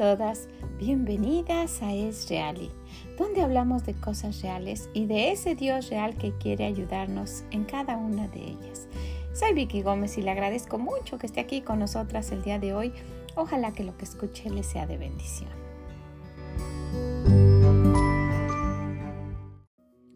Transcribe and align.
todas, 0.00 0.48
bienvenidas 0.78 1.82
a 1.82 1.92
Es 1.92 2.26
Reali, 2.30 2.70
donde 3.18 3.42
hablamos 3.42 3.84
de 3.84 3.92
cosas 3.92 4.40
reales 4.40 4.88
y 4.94 5.04
de 5.04 5.30
ese 5.30 5.54
Dios 5.54 5.90
real 5.90 6.16
que 6.16 6.32
quiere 6.38 6.64
ayudarnos 6.64 7.44
en 7.50 7.64
cada 7.64 7.98
una 7.98 8.26
de 8.28 8.40
ellas. 8.40 8.88
Soy 9.34 9.52
Vicky 9.52 9.82
Gómez 9.82 10.16
y 10.16 10.22
le 10.22 10.30
agradezco 10.30 10.78
mucho 10.78 11.18
que 11.18 11.26
esté 11.26 11.40
aquí 11.40 11.60
con 11.60 11.80
nosotras 11.80 12.32
el 12.32 12.42
día 12.42 12.58
de 12.58 12.72
hoy. 12.72 12.94
Ojalá 13.36 13.74
que 13.74 13.84
lo 13.84 13.94
que 13.98 14.06
escuche 14.06 14.48
le 14.48 14.62
sea 14.62 14.86
de 14.86 14.96
bendición. 14.96 15.50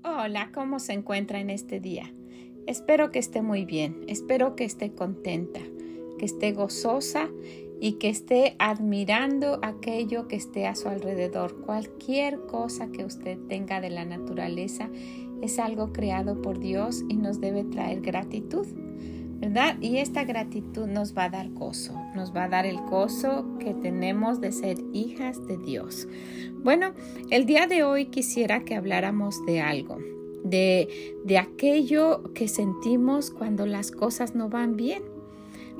Hola, 0.02 0.50
¿cómo 0.54 0.78
se 0.78 0.94
encuentra 0.94 1.40
en 1.40 1.50
este 1.50 1.78
día? 1.78 2.10
Espero 2.66 3.10
que 3.10 3.18
esté 3.18 3.42
muy 3.42 3.66
bien, 3.66 4.00
espero 4.08 4.56
que 4.56 4.64
esté 4.64 4.94
contenta, 4.94 5.60
que 6.18 6.24
esté 6.24 6.52
gozosa 6.52 7.28
y 7.80 7.94
que 7.94 8.08
esté 8.08 8.56
admirando 8.58 9.58
aquello 9.62 10.28
que 10.28 10.36
esté 10.36 10.66
a 10.66 10.74
su 10.74 10.88
alrededor. 10.88 11.60
Cualquier 11.62 12.40
cosa 12.46 12.88
que 12.88 13.04
usted 13.04 13.38
tenga 13.48 13.80
de 13.80 13.90
la 13.90 14.04
naturaleza 14.04 14.88
es 15.42 15.58
algo 15.58 15.92
creado 15.92 16.40
por 16.40 16.58
Dios 16.58 17.04
y 17.08 17.16
nos 17.16 17.40
debe 17.40 17.64
traer 17.64 18.00
gratitud. 18.00 18.66
¿verdad? 19.40 19.76
Y 19.80 19.98
esta 19.98 20.24
gratitud 20.24 20.86
nos 20.86 21.16
va 21.16 21.24
a 21.24 21.28
dar 21.28 21.50
gozo, 21.50 21.92
nos 22.14 22.34
va 22.34 22.44
a 22.44 22.48
dar 22.48 22.64
el 22.64 22.80
gozo 22.80 23.44
que 23.58 23.74
tenemos 23.74 24.40
de 24.40 24.52
ser 24.52 24.78
hijas 24.94 25.46
de 25.46 25.58
Dios. 25.58 26.08
Bueno, 26.62 26.94
el 27.30 27.44
día 27.44 27.66
de 27.66 27.84
hoy 27.84 28.06
quisiera 28.06 28.64
que 28.64 28.74
habláramos 28.74 29.44
de 29.44 29.60
algo, 29.60 29.98
de, 30.44 30.88
de 31.26 31.36
aquello 31.36 32.32
que 32.32 32.48
sentimos 32.48 33.30
cuando 33.30 33.66
las 33.66 33.90
cosas 33.90 34.34
no 34.34 34.48
van 34.48 34.76
bien 34.76 35.02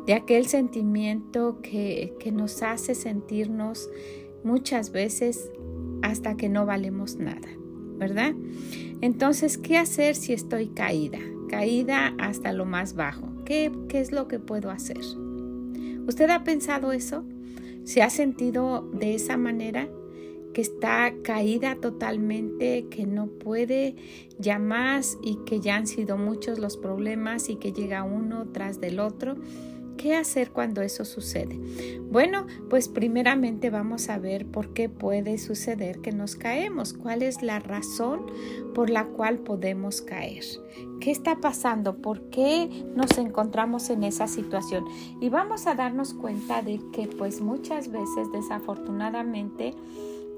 de 0.07 0.15
aquel 0.15 0.47
sentimiento 0.47 1.59
que, 1.63 2.15
nos 2.33 2.63
hace 2.63 2.95
sentirnos 2.95 3.89
muchas 4.43 4.91
veces 4.91 5.51
hasta 6.03 6.37
que 6.37 6.49
no 6.49 6.67
valemos 6.67 7.17
nada, 7.17 7.49
¿verdad? 7.97 8.35
Entonces, 9.01 9.57
¿qué 9.57 9.79
hacer 9.79 10.15
si 10.15 10.33
estoy 10.33 10.69
caída? 10.69 11.19
Caída 11.49 12.15
hasta 12.19 12.53
lo 12.53 12.65
más 12.65 12.95
bajo. 12.95 13.29
¿Qué, 13.45 13.73
¿Qué, 13.89 14.01
es 14.01 14.13
lo 14.13 14.29
que 14.29 14.39
puedo 14.39 14.71
hacer? 14.71 15.01
¿Usted 16.07 16.29
ha 16.31 16.45
pensado 16.45 16.93
eso? 16.93 17.25
¿Se 17.85 18.03
ha 18.03 18.11
sentido 18.11 18.83
de 18.93 19.15
esa 19.15 19.37
manera? 19.37 19.89
Que 20.53 20.61
está 20.61 21.13
caída 21.23 21.77
totalmente, 21.77 22.87
que 22.91 23.07
no 23.07 23.27
puede 23.27 23.97
ya 24.39 24.59
más 24.59 25.19
y 25.23 25.39
que 25.47 25.61
ya 25.61 25.77
han 25.77 25.87
sido 25.87 26.17
muchos 26.17 26.59
los 26.59 26.77
problemas 26.77 27.49
y 27.49 27.57
que 27.57 27.73
llega 27.73 28.03
uno 28.05 28.47
tras 28.53 28.81
del 28.81 29.01
otro 29.01 29.37
¿Qué 29.97 30.15
hacer 30.17 30.51
cuando 30.51 30.83
eso 30.83 31.05
sucede? 31.05 31.59
Bueno, 32.11 32.47
pues 32.71 32.89
primeramente 32.89 33.71
vamos 33.71 34.09
a 34.09 34.19
ver 34.19 34.47
por 34.47 34.73
qué 34.73 34.89
puede 34.89 35.39
suceder 35.39 36.01
que 36.01 36.13
nos 36.13 36.37
caemos, 36.37 36.93
cuál 36.93 37.23
es 37.23 37.43
la 37.43 37.59
razón 37.59 38.27
por 38.75 38.91
la 38.91 39.07
cual 39.07 39.39
podemos 39.39 40.01
caer. 40.03 40.45
¿Qué 41.01 41.11
está 41.11 41.41
pasando? 41.41 41.97
¿Por 41.97 42.31
qué 42.31 42.85
nos 42.95 43.19
encontramos 43.19 43.91
en 43.91 44.05
esa 44.05 44.27
situación? 44.27 44.85
Y 45.21 45.29
vamos 45.29 45.67
a 45.67 45.75
darnos 45.75 46.15
cuenta 46.15 46.63
de 46.63 46.81
que 46.93 47.09
pues 47.09 47.41
muchas 47.41 47.91
veces 47.91 48.31
desafortunadamente 48.33 49.75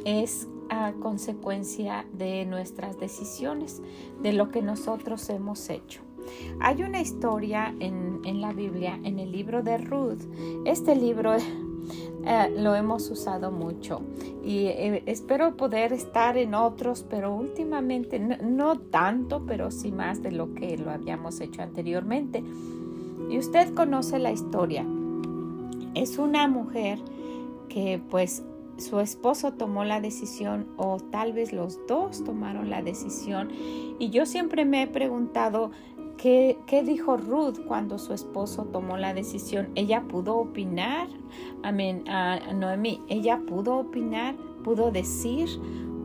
es 0.04 0.48
a 0.68 0.92
consecuencia 0.94 2.06
de 2.12 2.44
nuestras 2.46 2.98
decisiones, 2.98 3.82
de 4.22 4.32
lo 4.32 4.50
que 4.50 4.62
nosotros 4.62 5.28
hemos 5.30 5.68
hecho. 5.70 6.00
Hay 6.60 6.82
una 6.82 7.00
historia 7.00 7.74
en, 7.80 8.40
la 8.40 8.52
Biblia, 8.52 8.98
en 9.02 9.18
el 9.18 9.32
libro 9.32 9.62
de 9.62 9.78
Ruth. 9.78 10.22
Este 10.64 10.94
libro 10.94 11.34
eh, 12.24 12.54
lo 12.56 12.74
hemos 12.74 13.10
usado 13.10 13.50
mucho 13.50 14.02
y 14.42 14.66
eh, 14.66 15.02
espero 15.06 15.56
poder 15.56 15.92
estar 15.92 16.36
en 16.36 16.54
otros, 16.54 17.04
pero 17.08 17.34
últimamente 17.34 18.18
no, 18.18 18.78
tanto, 18.78 19.44
pero 19.46 19.70
sí 19.70 19.92
más 19.92 20.22
de 20.22 20.32
lo 20.32 20.54
que 20.54 20.76
lo 20.76 20.90
habíamos 20.90 21.40
hecho 21.40 21.62
anteriormente. 21.62 22.42
Y 23.30 23.38
usted 23.38 23.74
conoce 23.74 24.18
la 24.18 24.32
historia. 24.32 24.86
Es 25.94 26.18
una 26.18 26.46
mujer 26.46 26.98
que 27.68 28.00
pues 28.10 28.44
su 28.78 29.00
esposo 29.00 29.52
tomó 29.54 29.84
la 29.84 30.00
decisión 30.00 30.66
o 30.76 30.98
tal 30.98 31.32
vez 31.32 31.52
los 31.52 31.78
dos 31.86 32.22
tomaron 32.24 32.68
la 32.70 32.82
decisión 32.82 33.50
y 33.98 34.10
yo 34.10 34.26
siempre 34.26 34.64
me 34.64 34.82
he 34.82 34.86
preguntado 34.86 35.70
¿Qué, 36.16 36.82
dijo 36.84 37.18
Ruth 37.18 37.58
cuando 37.66 37.98
su 37.98 38.14
esposo 38.14 38.64
tomó 38.64 38.96
la 38.96 39.12
decisión? 39.12 39.68
¿Ella 39.74 40.02
pudo 40.02 40.36
opinar? 40.36 41.08
Amén. 41.62 42.04
A 42.08 42.52
Noemí, 42.54 43.02
¿ella 43.08 43.40
pudo 43.46 43.76
opinar? 43.76 44.34
¿Pudo 44.64 44.90
decir? 44.90 45.48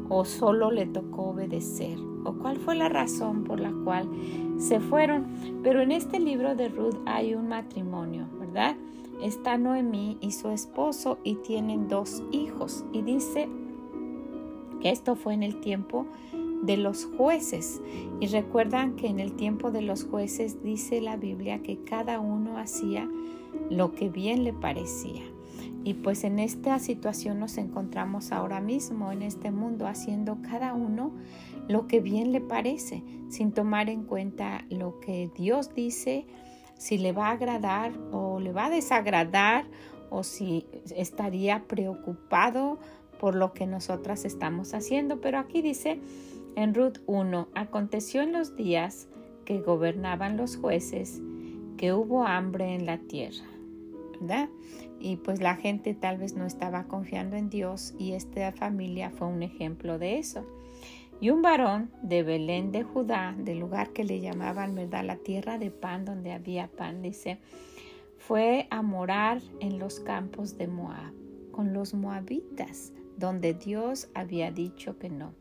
¿O 0.10 0.26
solo 0.26 0.70
le 0.70 0.86
tocó 0.86 1.30
obedecer? 1.30 1.98
¿O 2.26 2.34
cuál 2.34 2.58
fue 2.58 2.76
la 2.76 2.90
razón 2.90 3.46
por 3.46 3.62
la 3.62 3.72
cual 3.86 4.10
se 4.58 4.82
fueron? 4.82 5.28
Pero 5.64 5.82
en 5.82 5.92
este 5.94 6.20
libro 6.20 6.56
de 6.56 6.68
Ruth 6.68 6.98
hay 7.06 7.34
un 7.34 7.48
matrimonio, 7.48 8.28
¿verdad? 8.38 8.76
Está 9.24 9.58
Noemí 9.58 10.18
y 10.20 10.32
su 10.32 10.50
esposo 10.50 11.20
y 11.24 11.36
tienen 11.36 11.88
dos 11.88 12.22
hijos. 12.32 12.84
Y 12.92 13.02
dice 13.02 13.48
que 14.82 14.90
esto 14.90 15.16
fue 15.16 15.36
en 15.36 15.44
el 15.44 15.62
tiempo 15.62 16.06
de 16.62 16.78
los 16.78 17.06
jueces. 17.06 17.82
Y 18.20 18.28
recuerdan 18.28 18.96
que 18.96 19.08
en 19.08 19.20
el 19.20 19.34
tiempo 19.34 19.72
de 19.72 19.82
los 19.82 20.04
jueces 20.06 20.64
dice 20.64 21.02
la 21.02 21.18
Biblia 21.18 21.62
que 21.62 21.84
cada 21.84 22.20
uno 22.20 22.58
hacía 22.58 23.10
lo 23.70 23.94
que 23.94 24.10
bien 24.10 24.44
le 24.44 24.54
parecía. 24.54 25.24
Y 25.84 25.96
pues 25.96 26.24
en 26.24 26.40
esta 26.40 26.78
situación 26.80 27.40
nos 27.40 27.58
encontramos 27.58 28.32
ahora 28.32 28.62
mismo 28.62 29.12
en 29.12 29.24
este 29.24 29.52
mundo 29.52 29.88
haciendo 29.88 30.38
cada 30.42 30.74
uno 30.74 31.12
lo 31.68 31.88
que 31.88 32.00
bien 32.00 32.32
le 32.32 32.42
parece, 32.42 33.04
sin 33.30 33.52
tomar 33.52 33.90
en 33.90 34.04
cuenta 34.04 34.66
lo 34.70 35.00
que 35.00 35.32
Dios 35.36 35.74
dice, 35.74 36.26
si 36.78 36.98
le 36.98 37.14
va 37.14 37.30
a 37.30 37.32
agradar 37.32 37.94
o 38.12 38.40
le 38.40 38.52
va 38.52 38.66
a 38.66 38.70
desagradar 38.70 39.66
o 40.10 40.24
si 40.24 40.66
estaría 40.96 41.64
preocupado 41.68 42.78
por 43.20 43.36
lo 43.36 43.54
que 43.54 43.66
nosotras 43.66 44.26
estamos 44.26 44.74
haciendo. 44.74 45.22
Pero 45.22 45.40
aquí 45.40 45.62
dice 45.62 46.00
en 46.56 46.74
Ruth 46.74 46.98
1, 47.06 47.50
aconteció 47.56 48.22
en 48.22 48.34
los 48.34 48.56
días 48.56 49.08
que 49.46 49.60
gobernaban 49.60 50.38
los 50.38 50.58
jueces 50.58 51.22
que 51.78 51.94
hubo 51.94 52.26
hambre 52.26 52.76
en 52.76 52.86
la 52.86 53.00
tierra, 53.00 53.46
¿verdad? 54.20 54.50
Y 55.00 55.16
pues 55.16 55.42
la 55.42 55.56
gente 55.56 55.94
tal 55.94 56.18
vez 56.18 56.36
no 56.36 56.46
estaba 56.46 56.84
confiando 56.84 57.36
en 57.36 57.50
Dios 57.50 57.96
y 57.98 58.12
esta 58.14 58.52
familia 58.52 59.10
fue 59.10 59.28
un 59.28 59.42
ejemplo 59.42 59.98
de 59.98 60.20
eso. 60.20 60.46
Y 61.20 61.30
un 61.30 61.42
varón 61.42 61.92
de 62.02 62.24
Belén 62.24 62.72
de 62.72 62.84
Judá, 62.84 63.36
del 63.38 63.60
lugar 63.60 63.94
que 63.94 64.04
le 64.04 64.20
llamaban, 64.20 64.76
¿verdad? 64.76 65.06
La 65.06 65.18
tierra 65.18 65.58
de 65.58 65.70
pan, 65.72 66.06
donde 66.06 66.32
había 66.32 66.68
pan, 66.68 67.02
dice, 67.02 67.40
fue 68.18 68.68
a 68.70 68.82
morar 68.82 69.42
en 69.60 69.80
los 69.80 70.00
campos 70.00 70.58
de 70.58 70.68
Moab, 70.68 71.14
con 71.52 71.74
los 71.74 71.94
moabitas, 71.94 72.94
donde 73.18 73.54
Dios 73.54 74.10
había 74.14 74.52
dicho 74.52 74.98
que 74.98 75.10
no 75.10 75.41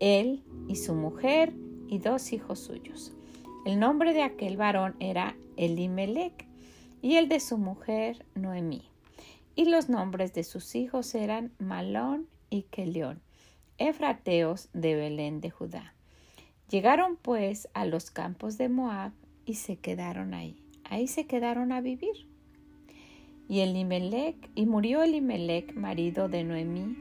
él 0.00 0.42
y 0.66 0.76
su 0.76 0.94
mujer 0.94 1.52
y 1.88 1.98
dos 1.98 2.32
hijos 2.32 2.58
suyos. 2.58 3.12
El 3.64 3.78
nombre 3.78 4.14
de 4.14 4.22
aquel 4.22 4.56
varón 4.56 4.96
era 4.98 5.36
Elimelech 5.56 6.46
y 7.02 7.16
el 7.16 7.28
de 7.28 7.40
su 7.40 7.58
mujer 7.58 8.24
Noemí. 8.34 8.82
Y 9.54 9.66
los 9.66 9.88
nombres 9.88 10.32
de 10.32 10.44
sus 10.44 10.74
hijos 10.74 11.14
eran 11.14 11.52
Malón 11.58 12.26
y 12.48 12.62
Kelión, 12.62 13.20
efrateos 13.78 14.68
de 14.72 14.94
Belén 14.94 15.40
de 15.40 15.50
Judá. 15.50 15.94
Llegaron 16.70 17.16
pues 17.16 17.68
a 17.74 17.84
los 17.84 18.10
campos 18.10 18.56
de 18.56 18.68
Moab 18.68 19.12
y 19.44 19.54
se 19.54 19.76
quedaron 19.76 20.34
ahí. 20.34 20.56
Ahí 20.84 21.08
se 21.08 21.26
quedaron 21.26 21.72
a 21.72 21.80
vivir. 21.80 22.28
Y 23.48 23.60
Elimelech, 23.60 24.36
y 24.54 24.66
murió 24.66 25.02
Elimelech, 25.02 25.74
marido 25.74 26.28
de 26.28 26.44
Noemí, 26.44 26.96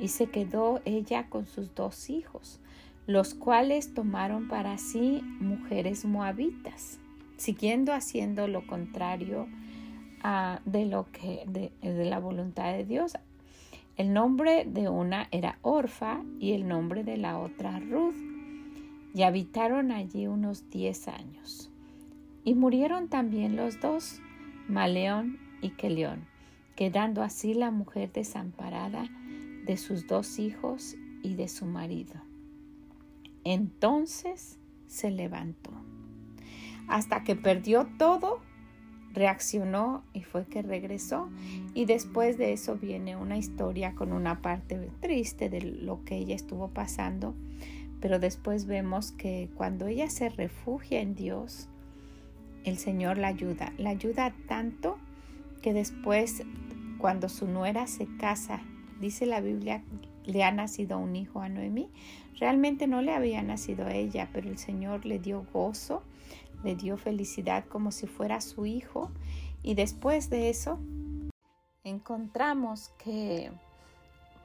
y 0.00 0.08
se 0.08 0.26
quedó 0.26 0.80
ella 0.84 1.28
con 1.28 1.46
sus 1.46 1.74
dos 1.74 2.08
hijos, 2.10 2.58
los 3.06 3.34
cuales 3.34 3.92
tomaron 3.92 4.48
para 4.48 4.78
sí 4.78 5.22
mujeres 5.40 6.04
moabitas, 6.04 6.98
siguiendo 7.36 7.92
haciendo 7.92 8.48
lo 8.48 8.66
contrario 8.66 9.46
de 10.64 10.86
lo 10.86 11.10
que 11.12 11.44
de, 11.46 11.70
de 11.82 12.04
la 12.04 12.18
voluntad 12.18 12.72
de 12.72 12.84
Dios. 12.84 13.12
El 13.96 14.12
nombre 14.12 14.64
de 14.64 14.88
una 14.88 15.28
era 15.30 15.58
Orfa 15.62 16.22
y 16.38 16.52
el 16.52 16.66
nombre 16.66 17.04
de 17.04 17.18
la 17.18 17.38
otra 17.38 17.78
Ruth, 17.78 18.16
y 19.14 19.22
habitaron 19.22 19.92
allí 19.92 20.26
unos 20.26 20.70
diez 20.70 21.08
años. 21.08 21.70
Y 22.44 22.54
murieron 22.54 23.08
también 23.08 23.56
los 23.56 23.80
dos, 23.80 24.20
Maleón 24.68 25.38
y 25.60 25.70
Kelión, 25.70 26.24
quedando 26.76 27.22
así 27.22 27.52
la 27.52 27.70
mujer 27.70 28.12
desamparada 28.12 29.04
de 29.70 29.76
sus 29.76 30.08
dos 30.08 30.40
hijos 30.40 30.96
y 31.22 31.36
de 31.36 31.46
su 31.46 31.64
marido. 31.64 32.14
Entonces 33.44 34.58
se 34.88 35.12
levantó. 35.12 35.70
Hasta 36.88 37.22
que 37.22 37.36
perdió 37.36 37.86
todo, 37.96 38.40
reaccionó 39.12 40.02
y 40.12 40.24
fue 40.24 40.44
que 40.46 40.62
regresó. 40.62 41.28
Y 41.72 41.84
después 41.84 42.36
de 42.36 42.52
eso 42.52 42.78
viene 42.78 43.14
una 43.14 43.38
historia 43.38 43.94
con 43.94 44.12
una 44.12 44.42
parte 44.42 44.90
triste 44.98 45.48
de 45.48 45.62
lo 45.62 46.02
que 46.02 46.16
ella 46.16 46.34
estuvo 46.34 46.66
pasando. 46.66 47.36
Pero 48.00 48.18
después 48.18 48.66
vemos 48.66 49.12
que 49.12 49.50
cuando 49.54 49.86
ella 49.86 50.10
se 50.10 50.30
refugia 50.30 51.00
en 51.00 51.14
Dios, 51.14 51.68
el 52.64 52.76
Señor 52.76 53.18
la 53.18 53.28
ayuda. 53.28 53.72
La 53.78 53.90
ayuda 53.90 54.34
tanto 54.48 54.98
que 55.62 55.72
después, 55.72 56.42
cuando 56.98 57.28
su 57.28 57.46
nuera 57.46 57.86
se 57.86 58.08
casa, 58.16 58.62
dice 59.00 59.26
la 59.26 59.40
Biblia, 59.40 59.82
le 60.24 60.44
ha 60.44 60.52
nacido 60.52 60.98
un 60.98 61.16
hijo 61.16 61.40
a 61.40 61.48
Noemí. 61.48 61.88
Realmente 62.38 62.86
no 62.86 63.02
le 63.02 63.12
había 63.12 63.42
nacido 63.42 63.86
a 63.86 63.94
ella, 63.94 64.28
pero 64.32 64.48
el 64.48 64.58
Señor 64.58 65.04
le 65.04 65.18
dio 65.18 65.44
gozo 65.52 66.02
le 66.62 66.76
dio 66.76 66.96
felicidad 66.96 67.64
como 67.66 67.92
si 67.92 68.06
fuera 68.06 68.40
su 68.40 68.66
hijo 68.66 69.10
y 69.62 69.74
después 69.74 70.30
de 70.30 70.50
eso 70.50 70.78
encontramos 71.84 72.90
que 73.02 73.50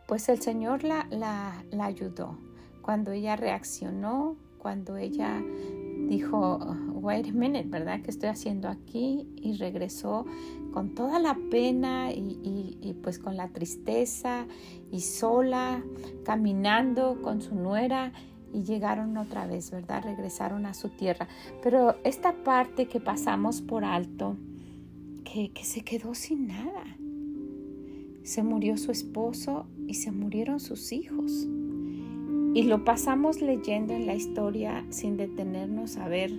pues 0.07 0.29
el 0.29 0.41
Señor 0.41 0.83
la, 0.83 1.07
la, 1.09 1.63
la 1.71 1.85
ayudó. 1.85 2.37
Cuando 2.81 3.11
ella 3.11 3.35
reaccionó, 3.35 4.37
cuando 4.59 4.97
ella 4.97 5.41
dijo, 6.07 6.59
wait 6.93 7.27
a 7.27 7.31
minute, 7.31 7.67
¿verdad? 7.67 8.01
¿Qué 8.01 8.11
estoy 8.11 8.29
haciendo 8.29 8.67
aquí? 8.67 9.27
Y 9.35 9.57
regresó 9.57 10.25
con 10.71 10.95
toda 10.95 11.19
la 11.19 11.37
pena 11.49 12.11
y, 12.11 12.77
y, 12.81 12.93
pues 13.01 13.19
con 13.19 13.37
la 13.37 13.49
tristeza 13.49 14.45
y 14.91 15.01
sola, 15.01 15.83
caminando 16.23 17.21
con 17.21 17.41
su 17.41 17.55
nuera 17.55 18.11
y 18.53 18.63
llegaron 18.63 19.17
otra 19.17 19.45
vez, 19.45 19.71
¿verdad? 19.71 20.03
Regresaron 20.03 20.65
a 20.65 20.73
su 20.73 20.89
tierra. 20.89 21.27
Pero 21.61 21.95
esta 22.03 22.33
parte 22.43 22.87
que 22.87 22.99
pasamos 22.99 23.61
por 23.61 23.85
alto, 23.85 24.37
que, 25.23 25.51
que 25.51 25.63
se 25.63 25.81
quedó 25.81 26.15
sin 26.15 26.47
nada. 26.47 26.83
Se 28.23 28.41
murió 28.43 28.77
su 28.77 28.91
esposo 28.91 29.67
y 29.87 29.95
se 29.95 30.11
murieron 30.11 30.59
sus 30.59 30.91
hijos. 30.91 31.47
Y 32.55 32.63
lo 32.63 32.85
pasamos 32.85 33.41
leyendo 33.41 33.93
en 33.93 34.05
la 34.05 34.15
historia 34.15 34.85
sin 34.89 35.17
detenernos 35.17 35.97
a 35.97 36.07
ver 36.07 36.31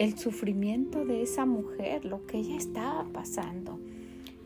el 0.00 0.18
sufrimiento 0.18 1.04
de 1.04 1.22
esa 1.22 1.46
mujer, 1.46 2.04
lo 2.04 2.26
que 2.26 2.38
ella 2.38 2.56
estaba 2.56 3.04
pasando. 3.12 3.78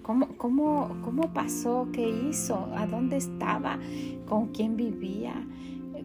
¿Cómo, 0.02 0.28
cómo, 0.36 0.94
cómo 1.02 1.32
pasó? 1.32 1.88
¿Qué 1.90 2.06
hizo? 2.06 2.68
¿A 2.76 2.86
dónde 2.86 3.16
estaba? 3.16 3.78
¿Con 4.28 4.48
quién 4.48 4.76
vivía? 4.76 5.46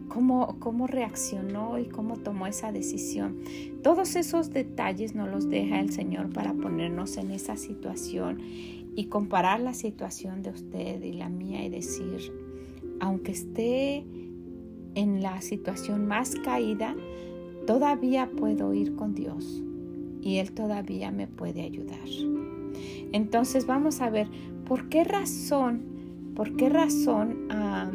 cómo, 0.08 0.56
cómo 0.58 0.86
reaccionó 0.86 1.78
y 1.78 1.84
cómo 1.84 2.16
tomó 2.16 2.46
esa 2.46 2.72
decisión. 2.72 3.36
Todos 3.82 4.16
esos 4.16 4.50
detalles 4.50 5.14
nos 5.14 5.28
los 5.28 5.50
deja 5.50 5.78
el 5.78 5.92
Señor 5.92 6.32
para 6.32 6.54
ponernos 6.54 7.18
en 7.18 7.32
esa 7.32 7.56
situación 7.56 8.40
y 8.96 9.06
comparar 9.10 9.60
la 9.60 9.74
situación 9.74 10.42
de 10.42 10.50
usted 10.50 11.02
y 11.02 11.12
la 11.12 11.28
mía 11.28 11.62
y 11.64 11.68
decir, 11.68 12.32
aunque 12.98 13.32
esté 13.32 14.04
en 14.94 15.22
la 15.22 15.40
situación 15.40 16.06
más 16.06 16.34
caída, 16.36 16.94
todavía 17.66 18.30
puedo 18.30 18.74
ir 18.74 18.94
con 18.96 19.14
Dios 19.14 19.62
y 20.22 20.36
Él 20.36 20.52
todavía 20.52 21.10
me 21.10 21.26
puede 21.26 21.62
ayudar. 21.62 22.08
Entonces 23.12 23.66
vamos 23.66 24.00
a 24.00 24.10
ver 24.10 24.28
por 24.66 24.88
qué 24.88 25.04
razón, 25.04 25.82
por 26.34 26.56
qué 26.56 26.68
razón 26.68 27.46
ah, 27.50 27.90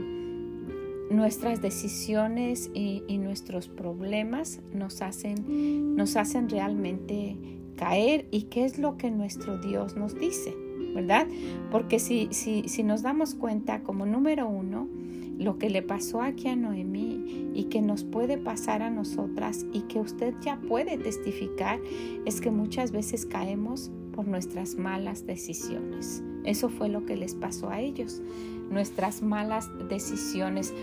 nuestras 1.10 1.62
decisiones 1.62 2.70
y, 2.74 3.02
nuestros 3.18 3.68
problemas 3.68 4.60
nos 4.74 5.02
hacen, 5.02 5.96
nos 5.96 6.16
hacen 6.16 6.50
realmente 6.50 7.38
caer 7.76 8.28
y 8.32 8.44
qué 8.44 8.66
es 8.66 8.78
lo 8.78 8.98
que 8.98 9.10
nuestro 9.12 9.58
Dios 9.58 9.96
nos 9.96 10.16
dice, 10.16 10.54
¿verdad? 10.94 11.28
Porque 11.72 12.00
si, 12.00 12.28
si, 12.32 12.68
si 12.68 12.84
nos 12.84 13.02
damos 13.02 13.36
cuenta 13.36 13.84
como 13.84 14.06
número 14.06 14.48
uno, 14.48 14.88
lo 15.38 15.58
que 15.58 15.70
le 15.70 15.82
pasó 15.82 16.22
aquí 16.22 16.48
a 16.48 16.56
Noemí 16.56 17.52
y 17.54 17.66
que 17.66 17.82
nos 17.82 18.04
puede 18.04 18.38
pasar 18.38 18.82
a 18.82 18.90
nosotras 18.90 19.66
y 19.74 19.82
que 19.82 20.00
usted 20.00 20.34
ya 20.42 20.60
puede 20.68 20.98
testificar 20.98 21.80
es 22.26 22.42
que 22.42 22.52
muchas 22.52 22.92
veces 22.92 23.26
caemos 23.26 23.92
por 24.14 24.28
nuestras 24.28 24.76
malas 24.76 25.26
decisiones. 25.26 26.24
Eso 26.46 26.70
fue 26.70 26.90
lo 26.90 27.06
que 27.06 27.18
les 27.18 27.36
pasó 27.36 27.70
a 27.70 27.82
ellos, 27.82 28.22
nuestras 28.70 29.22
malas 29.22 29.70
decisiones. 29.90 30.74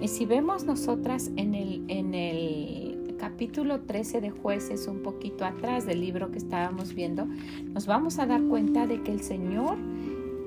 Y 0.00 0.08
si 0.08 0.26
vemos 0.26 0.64
nosotras 0.64 1.30
en 1.36 1.54
el, 1.54 1.84
en 1.88 2.14
el 2.14 3.14
capítulo 3.18 3.80
13 3.80 4.20
de 4.20 4.30
jueces, 4.30 4.88
un 4.88 5.02
poquito 5.02 5.44
atrás 5.44 5.86
del 5.86 6.00
libro 6.00 6.30
que 6.30 6.38
estábamos 6.38 6.94
viendo, 6.94 7.26
nos 7.72 7.86
vamos 7.86 8.18
a 8.18 8.26
dar 8.26 8.42
cuenta 8.42 8.86
de 8.86 9.02
que 9.02 9.12
el 9.12 9.20
Señor, 9.20 9.78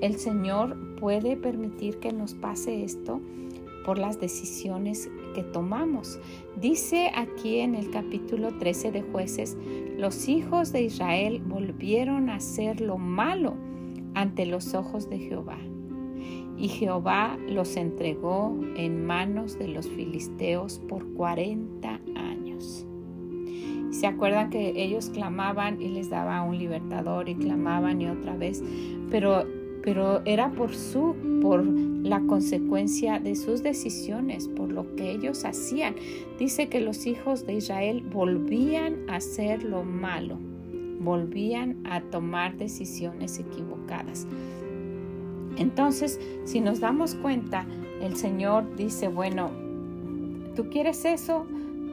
el 0.01 0.17
Señor 0.17 0.95
puede 0.97 1.37
permitir 1.37 1.97
que 1.97 2.11
nos 2.11 2.33
pase 2.33 2.83
esto 2.83 3.21
por 3.85 3.99
las 3.99 4.19
decisiones 4.19 5.09
que 5.35 5.43
tomamos. 5.43 6.19
Dice 6.59 7.11
aquí 7.15 7.59
en 7.59 7.75
el 7.75 7.91
capítulo 7.91 8.57
13 8.57 8.91
de 8.91 9.01
jueces, 9.03 9.57
los 9.97 10.27
hijos 10.27 10.71
de 10.71 10.83
Israel 10.83 11.41
volvieron 11.45 12.29
a 12.29 12.35
hacer 12.35 12.81
lo 12.81 12.97
malo 12.97 13.55
ante 14.15 14.45
los 14.45 14.73
ojos 14.73 15.09
de 15.09 15.19
Jehová. 15.19 15.59
Y 16.57 16.69
Jehová 16.69 17.37
los 17.47 17.75
entregó 17.75 18.57
en 18.77 19.05
manos 19.05 19.59
de 19.59 19.67
los 19.67 19.87
filisteos 19.87 20.79
por 20.87 21.05
40 21.13 22.01
años. 22.15 22.87
¿Se 23.91 24.07
acuerdan 24.07 24.49
que 24.49 24.73
ellos 24.75 25.09
clamaban 25.09 25.81
y 25.81 25.89
les 25.89 26.09
daba 26.09 26.41
un 26.41 26.57
libertador 26.57 27.29
y 27.29 27.35
clamaban 27.35 28.01
y 28.01 28.07
otra 28.07 28.35
vez? 28.35 28.63
Pero, 29.09 29.45
pero 29.85 30.23
era 30.25 30.51
por 30.51 30.73
su, 30.73 31.15
por 31.43 31.63
la 31.63 32.19
consecuencia 32.21 33.19
de 33.19 33.35
sus 33.35 33.61
decisiones, 33.61 34.47
por 34.47 34.71
lo 34.71 34.95
que 34.95 35.11
ellos 35.11 35.45
hacían. 35.45 35.95
Dice 36.39 36.69
que 36.69 36.81
los 36.81 37.05
hijos 37.05 37.45
de 37.45 37.53
Israel 37.53 38.03
volvían 38.11 39.07
a 39.07 39.17
hacer 39.17 39.61
lo 39.61 39.83
malo, 39.83 40.39
volvían 40.99 41.85
a 41.85 42.01
tomar 42.01 42.57
decisiones 42.57 43.37
equivocadas. 43.37 44.27
Entonces, 45.55 46.19
si 46.45 46.61
nos 46.61 46.79
damos 46.79 47.13
cuenta, 47.13 47.67
el 48.01 48.17
Señor 48.17 48.75
dice, 48.75 49.07
bueno, 49.07 49.51
tú 50.55 50.67
quieres 50.71 51.05
eso, 51.05 51.45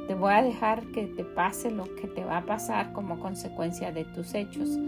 te 0.09 0.15
voy 0.15 0.33
a 0.33 0.43
dejar 0.43 0.87
que 0.93 1.07
te 1.09 1.25
pase 1.25 1.71
lo 1.71 1.85
que 1.95 2.09
te 2.09 2.25
va 2.25 2.39
a 2.39 2.47
pasar 2.47 2.95
como 2.95 3.21
consecuencia 3.21 3.93
de 3.93 4.07
tus 4.07 4.35
hechos. 4.35 4.79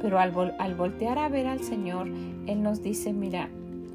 Pero 0.00 0.18
al, 0.18 0.32
voltear 0.76 1.18
a 1.18 1.28
ver 1.28 1.46
al 1.46 1.60
Señor, 1.60 2.08
Él 2.46 2.62
nos 2.62 2.82
dice, 2.82 3.12
mira, 3.12 3.48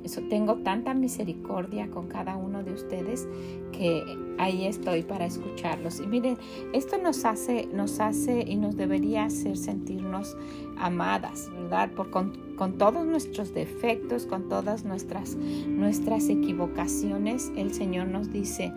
eso 0.04 0.22
tengo 0.30 0.56
tanta 0.58 0.94
misericordia 0.94 1.90
con 1.90 2.08
cada 2.08 2.36
uno 2.36 2.62
de 2.62 2.74
ustedes 2.74 3.28
que 3.72 4.04
ahí 4.38 4.66
estoy 4.66 5.04
para 5.04 5.26
escucharlos. 5.26 6.02
Y 6.02 6.08
miren, 6.08 6.38
esto 6.74 6.98
nos 6.98 7.24
hace, 7.24 7.68
nos 7.68 8.02
hace 8.02 8.42
y 8.42 8.58
nos 8.58 8.76
debería 8.76 9.26
hacer 9.26 9.56
sentirnos 9.56 10.36
amadas, 10.78 11.50
¿verdad? 11.54 11.92
Por, 11.92 12.10
con, 12.10 12.34
con 12.58 12.78
todos 12.78 13.06
nuestros 13.06 13.54
defectos, 13.54 14.26
con 14.26 14.50
todas 14.50 14.84
nuestras, 14.84 15.36
nuestras 15.36 16.28
equivocaciones, 16.28 17.52
el 17.56 17.74
Señor 17.74 18.08
nos 18.08 18.32
dice, 18.34 18.74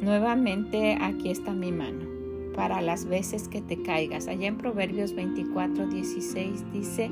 nuevamente 0.00 0.98
aquí 1.00 1.30
está 1.30 1.52
mi 1.52 1.70
mano 1.70 2.07
para 2.58 2.80
las 2.82 3.04
veces 3.04 3.46
que 3.46 3.62
te 3.62 3.82
caigas. 3.82 4.26
Allá 4.26 4.48
en 4.48 4.58
Proverbios 4.58 5.14
24, 5.14 5.86
16 5.86 6.72
dice, 6.72 7.08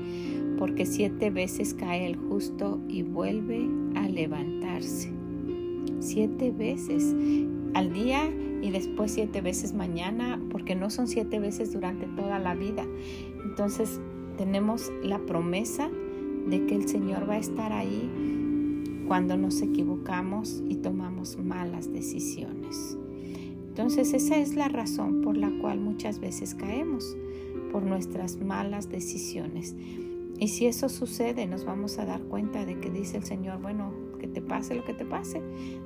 porque 0.58 0.86
siete 0.86 1.30
veces 1.30 1.72
cae 1.72 2.04
el 2.04 2.16
justo 2.16 2.80
y 2.88 3.02
vuelve 3.04 3.70
a 3.94 4.08
levantarse. 4.08 5.12
Siete 6.00 6.50
veces 6.50 7.14
al 7.74 7.92
día 7.92 8.28
y 8.60 8.72
después 8.72 9.12
siete 9.12 9.40
veces 9.40 9.72
mañana, 9.72 10.42
porque 10.50 10.74
no 10.74 10.90
son 10.90 11.06
siete 11.06 11.38
veces 11.38 11.72
durante 11.72 12.06
toda 12.06 12.40
la 12.40 12.56
vida. 12.56 12.84
Entonces 13.44 14.00
tenemos 14.36 14.90
la 15.04 15.20
promesa 15.20 15.88
de 16.48 16.66
que 16.66 16.74
el 16.74 16.88
Señor 16.88 17.30
va 17.30 17.34
a 17.34 17.38
estar 17.38 17.72
ahí 17.72 18.10
cuando 19.06 19.36
nos 19.36 19.62
equivocamos 19.62 20.64
y 20.68 20.74
tomamos 20.78 21.38
malas 21.38 21.92
decisiones. 21.92 22.98
Entonces 23.76 24.14
esa 24.14 24.38
es 24.38 24.54
la 24.54 24.68
razón 24.68 25.20
por 25.20 25.36
la 25.36 25.50
cual 25.60 25.80
muchas 25.80 26.18
veces 26.18 26.54
caemos, 26.54 27.14
por 27.70 27.82
nuestras 27.82 28.38
malas 28.38 28.88
decisiones. 28.88 29.76
Y 30.38 30.48
si 30.48 30.64
eso 30.64 30.88
sucede, 30.88 31.46
nos 31.46 31.66
vamos 31.66 31.98
a 31.98 32.06
dar 32.06 32.22
cuenta 32.22 32.64
de 32.64 32.80
que 32.80 32.88
dice 32.88 33.18
el 33.18 33.24
Señor, 33.24 33.60
bueno, 33.60 33.92
que 34.18 34.28
te 34.28 34.40
pase 34.40 34.76
lo 34.76 34.84
que 34.86 34.94
te 34.94 35.04
pase. 35.04 35.42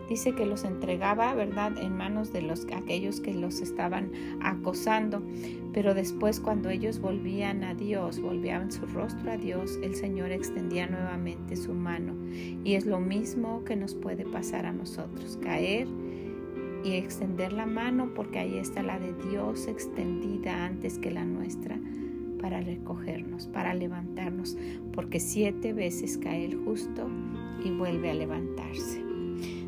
Dice 0.09 0.37
que 0.37 0.47
los 0.47 0.63
entregaba, 0.63 1.35
¿verdad?, 1.35 1.77
en 1.79 1.97
manos 1.97 2.33
de 2.33 2.43
los 2.43 2.65
aquellos 2.73 3.19
que 3.19 3.35
los 3.35 3.61
estaban 3.61 4.13
acosando, 4.41 5.21
pero 5.73 5.93
después 5.93 6.39
cuando 6.39 6.71
ellos 6.71 7.01
volvían 7.01 7.65
a 7.65 7.75
Dios, 7.75 8.21
volvían 8.21 8.71
su 8.71 8.87
rostro 8.87 9.33
a 9.33 9.37
Dios, 9.37 9.81
el 9.83 9.97
Señor 9.97 10.31
extendía 10.31 10.87
nuevamente 10.87 11.57
su 11.57 11.75
mano. 11.75 12.15
Y 12.63 12.75
es 12.75 12.87
lo 12.87 13.01
mismo 13.01 13.65
que 13.65 13.75
nos 13.75 13.97
puede 13.97 14.25
pasar 14.27 14.65
a 14.65 14.73
nosotros, 14.73 15.41
caer 15.43 15.89
y 16.85 16.95
extender 16.95 17.53
la 17.53 17.67
mano 17.67 18.13
porque 18.15 18.39
ahí 18.39 18.59
está 18.59 18.83
la 18.83 18.99
de 18.99 19.13
Dios 19.29 19.67
extendida 19.67 20.65
antes 20.65 20.99
que 20.99 21.11
la 21.11 21.25
nuestra 21.25 21.79
para 22.41 22.61
recogernos, 22.61 23.47
para 23.47 23.75
levantarnos, 23.75 24.57
porque 24.93 25.21
siete 25.21 25.73
veces 25.73 26.17
cae 26.19 26.47
el 26.47 26.57
justo 26.57 27.07
y 27.65 27.71
vuelve 27.71 28.11
a 28.11 28.15
levantarse. 28.15 29.01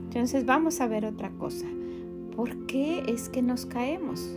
Entonces 0.05 0.47
vamos 0.47 0.81
a 0.81 0.89
ver 0.89 1.05
otra 1.05 1.31
cosa. 1.33 1.67
¿Por 2.35 2.67
qué 2.67 3.03
es 3.09 3.29
que 3.29 3.43
nos 3.43 3.67
caemos? 3.67 4.35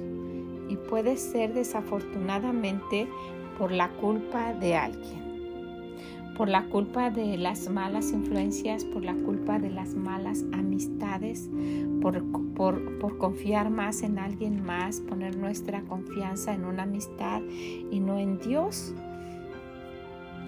Y 0.69 0.75
puede 0.75 1.15
ser 1.15 1.53
desafortunadamente 1.53 3.07
por 3.57 3.71
la 3.71 3.89
culpa 3.89 4.53
de 4.53 4.75
alguien 4.75 5.24
por 6.35 6.49
la 6.49 6.65
culpa 6.65 7.09
de 7.09 7.37
las 7.37 7.69
malas 7.69 8.11
influencias, 8.11 8.83
por 8.83 9.03
la 9.03 9.13
culpa 9.13 9.57
de 9.57 9.69
las 9.69 9.95
malas 9.95 10.43
amistades, 10.51 11.49
por, 12.01 12.23
por, 12.53 13.17
confiar 13.17 13.69
más 13.69 14.03
en 14.03 14.19
alguien 14.19 14.63
más, 14.63 14.99
poner 14.99 15.37
nuestra 15.37 15.81
confianza 15.83 16.53
en 16.53 16.65
una 16.65 16.83
amistad 16.83 17.41
y 17.89 17.99
no 17.99 18.17
en 18.17 18.37
Dios. 18.39 18.93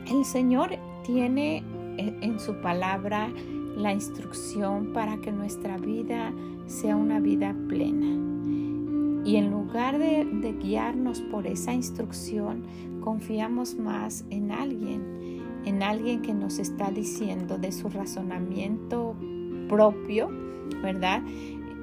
El 0.09 0.25
Señor 0.25 0.77
tiene 1.05 1.63
en 1.97 2.39
su 2.39 2.55
palabra 2.61 3.29
la 3.75 3.93
instrucción 3.93 4.91
para 4.93 5.17
que 5.17 5.31
nuestra 5.31 5.77
vida 5.77 6.33
sea 6.65 6.95
una 6.95 7.19
vida 7.19 7.55
plena. 7.69 8.07
Y 9.25 9.35
en 9.35 9.51
lugar 9.51 9.99
de, 9.99 10.25
de 10.25 10.53
guiarnos 10.53 11.21
por 11.21 11.47
esa 11.47 11.73
instrucción, 11.73 12.63
confiamos 13.01 13.75
más 13.75 14.25
en 14.29 14.51
alguien 14.51 15.16
en 15.67 15.83
alguien 15.83 16.21
que 16.21 16.33
nos 16.33 16.59
está 16.59 16.91
diciendo 16.91 17.57
de 17.57 17.71
su 17.71 17.89
razonamiento 17.89 19.15
propio, 19.67 20.29
¿verdad? 20.81 21.21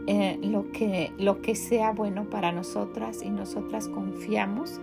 Eh, 0.06 0.38
lo, 0.42 0.70
que, 0.72 1.12
lo 1.18 1.40
que 1.40 1.54
sea 1.54 1.92
bueno 1.92 2.28
para 2.28 2.52
nosotras 2.52 3.22
y 3.22 3.30
nosotras 3.30 3.88
confiamos 3.88 4.80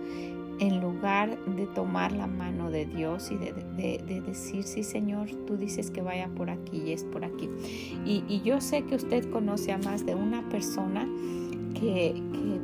en 0.58 0.80
lugar 0.80 1.38
de 1.46 1.66
tomar 1.66 2.12
la 2.12 2.26
mano 2.26 2.70
de 2.70 2.86
Dios 2.86 3.30
y 3.30 3.36
de, 3.36 4.22
decir, 4.24 4.62
sí 4.62 4.84
Señor, 4.84 5.28
tú 5.46 5.56
dices 5.56 5.90
que 5.90 6.02
vaya 6.02 6.28
por 6.28 6.50
aquí 6.50 6.82
y 6.86 6.92
es 6.92 7.04
por 7.04 7.24
aquí. 7.24 7.48
Y, 8.04 8.42
yo 8.42 8.60
sé 8.60 8.82
que 8.82 8.94
usted 8.94 9.28
conoce 9.30 9.72
a 9.72 9.78
más 9.78 10.06
de 10.06 10.14
una 10.14 10.48
persona 10.48 11.08
que, 11.80 12.14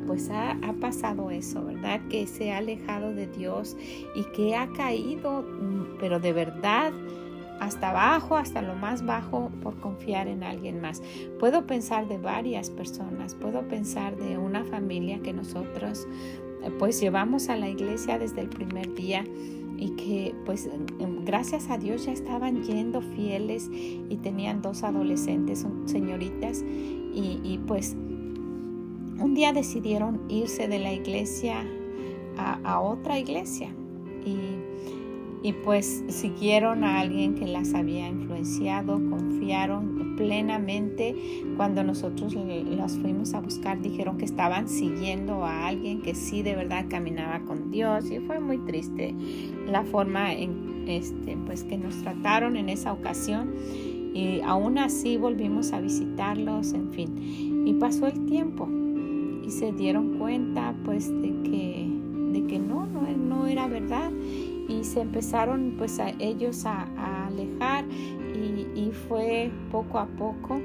pues 0.07 0.29
ha, 0.31 0.55
pasado 0.79 1.29
eso, 1.29 1.65
¿verdad? 1.65 1.99
Que 2.09 2.25
se 2.25 2.51
ha 2.51 2.59
alejado 2.59 3.13
de 3.13 3.27
Dios 3.27 3.75
y 4.15 4.23
que 4.33 4.55
ha 4.55 4.67
caído, 4.67 5.45
pero 5.99 6.19
de 6.19 6.33
verdad 6.33 6.91
hasta 7.59 7.89
abajo, 7.89 8.37
hasta 8.37 8.61
lo 8.61 8.75
más 8.75 9.05
bajo, 9.05 9.51
por 9.61 9.77
confiar 9.79 10.27
en 10.27 10.43
alguien 10.43 10.79
más. 10.79 11.01
Puedo 11.39 11.67
pensar 11.67 12.07
de 12.07 12.17
varias 12.17 12.69
personas, 12.69 13.35
puedo 13.35 13.67
pensar 13.67 14.15
de 14.15 14.37
una 14.37 14.63
familia 14.63 15.19
que 15.21 15.33
nosotros 15.33 16.07
eh, 16.63 16.71
pues 16.79 17.01
llevamos 17.01 17.49
a 17.49 17.57
la 17.57 17.69
iglesia 17.69 18.17
desde 18.17 18.41
el 18.41 18.49
primer 18.49 18.93
día 18.95 19.25
y 19.77 19.89
que 19.91 20.35
pues 20.45 20.69
gracias 21.25 21.69
a 21.69 21.77
Dios 21.77 22.05
ya 22.05 22.13
estaban 22.13 22.63
yendo 22.63 23.01
fieles 23.01 23.69
y 23.71 24.17
tenían 24.21 24.61
dos 24.61 24.83
adolescentes, 24.83 25.65
señoritas, 25.85 26.63
y, 27.13 27.39
y 27.43 27.59
pues 27.65 27.95
un 29.19 29.33
día 29.33 29.53
decidieron 29.53 30.21
irse 30.29 30.67
de 30.67 30.79
la 30.79 30.93
iglesia 30.93 31.65
a, 32.37 32.79
otra 32.79 33.19
iglesia 33.19 33.69
y, 34.25 34.37
pues 35.63 36.03
siguieron 36.09 36.83
a 36.83 36.99
alguien 36.99 37.35
que 37.35 37.47
las 37.47 37.73
había 37.73 38.07
influenciado, 38.07 38.95
confiaron 39.09 40.15
plenamente. 40.17 41.15
Cuando 41.55 41.83
nosotros 41.83 42.35
las 42.35 42.97
fuimos 42.97 43.33
a 43.33 43.39
buscar, 43.39 43.81
dijeron 43.81 44.17
que 44.17 44.25
estaban 44.25 44.67
siguiendo 44.67 45.45
a 45.45 45.67
alguien 45.67 46.01
que 46.01 46.13
sí 46.15 46.41
de 46.41 46.55
verdad 46.55 46.85
caminaba 46.89 47.39
con 47.45 47.71
Dios 47.71 48.11
y 48.11 48.19
fue 48.19 48.39
muy 48.39 48.57
triste 48.59 49.15
la 49.65 49.83
forma 49.83 50.33
en 50.33 50.85
este, 50.87 51.37
pues 51.45 51.63
que 51.63 51.77
nos 51.77 51.95
trataron 52.01 52.57
en 52.57 52.69
esa 52.69 52.91
ocasión 52.91 53.53
y 54.13 54.41
aún 54.41 54.77
así 54.77 55.17
volvimos 55.17 55.71
a 55.71 55.79
visitarlos, 55.79 56.73
en 56.73 56.91
fin. 56.91 57.63
Y 57.65 57.73
pasó 57.73 58.07
el 58.07 58.25
tiempo 58.25 58.67
se 59.49 59.71
dieron 59.71 60.17
cuenta 60.17 60.75
pues 60.85 61.09
de 61.21 61.29
que, 61.43 61.87
de 62.31 62.45
que 62.47 62.59
no, 62.59 62.85
no, 62.85 63.01
no 63.17 63.47
era 63.47 63.67
verdad 63.67 64.11
y 64.69 64.83
se 64.83 65.01
empezaron 65.01 65.75
pues 65.77 65.99
ellos 66.19 66.65
a, 66.65 66.87
alejar 67.27 67.85
y, 67.85 68.91
fue 69.07 69.51
poco 69.71 69.99
a 69.99 70.05
poco 70.05 70.59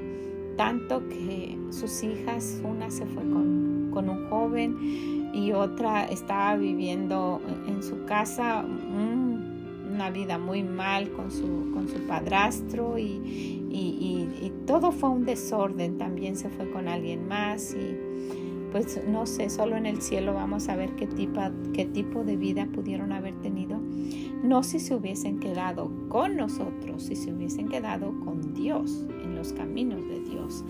tanto 0.55 1.07
que 1.09 1.57
sus 1.69 2.03
hijas, 2.03 2.61
una 2.63 2.89
se 2.89 3.05
fue 3.05 3.23
con, 3.23 3.89
con 3.91 4.09
un 4.09 4.29
joven 4.29 5.31
y 5.33 5.51
otra 5.51 6.05
estaba 6.05 6.55
viviendo 6.55 7.41
en 7.67 7.83
su 7.83 8.05
casa 8.05 8.65
una 9.95 10.09
vida 10.09 10.37
muy 10.37 10.63
mal 10.63 11.11
con 11.11 11.31
su, 11.31 11.71
con 11.73 11.87
su 11.87 11.99
padrastro 12.07 12.97
y, 12.97 13.65
y, 13.69 14.51
todo 14.65 14.91
fue 14.91 15.09
un 15.09 15.25
desorden, 15.25 15.99
también 15.99 16.35
se 16.35 16.49
fue 16.49 16.69
con 16.71 16.87
alguien 16.87 17.27
más 17.27 17.75
y 17.75 18.71
pues 18.71 18.99
no 19.07 19.27
sé, 19.27 19.49
solo 19.49 19.77
en 19.77 19.85
el 19.85 20.01
cielo 20.01 20.33
vamos 20.33 20.69
a 20.69 20.75
ver 20.75 20.95
qué 20.95 21.05
tipo, 21.05 21.39
qué 21.71 21.85
tipo 21.85 22.23
de 22.23 22.35
vida 22.35 22.67
pudieron 22.73 23.11
haber 23.11 23.35
tenido. 23.41 23.74
No 24.45 24.61
si 24.61 24.79
se 24.79 24.93
hubiesen 24.93 25.39
quedado 25.39 25.91
con 26.07 26.37
nosotros, 26.37 27.03
si 27.03 27.15
se 27.15 27.33
hubiesen 27.33 27.67
quedado 27.67 28.13
con 28.23 28.53
Dios, 28.53 29.07
en 29.23 29.35
los 29.35 29.53
caminos 29.53 30.07
de 30.07 30.19
Dios. 30.19 30.63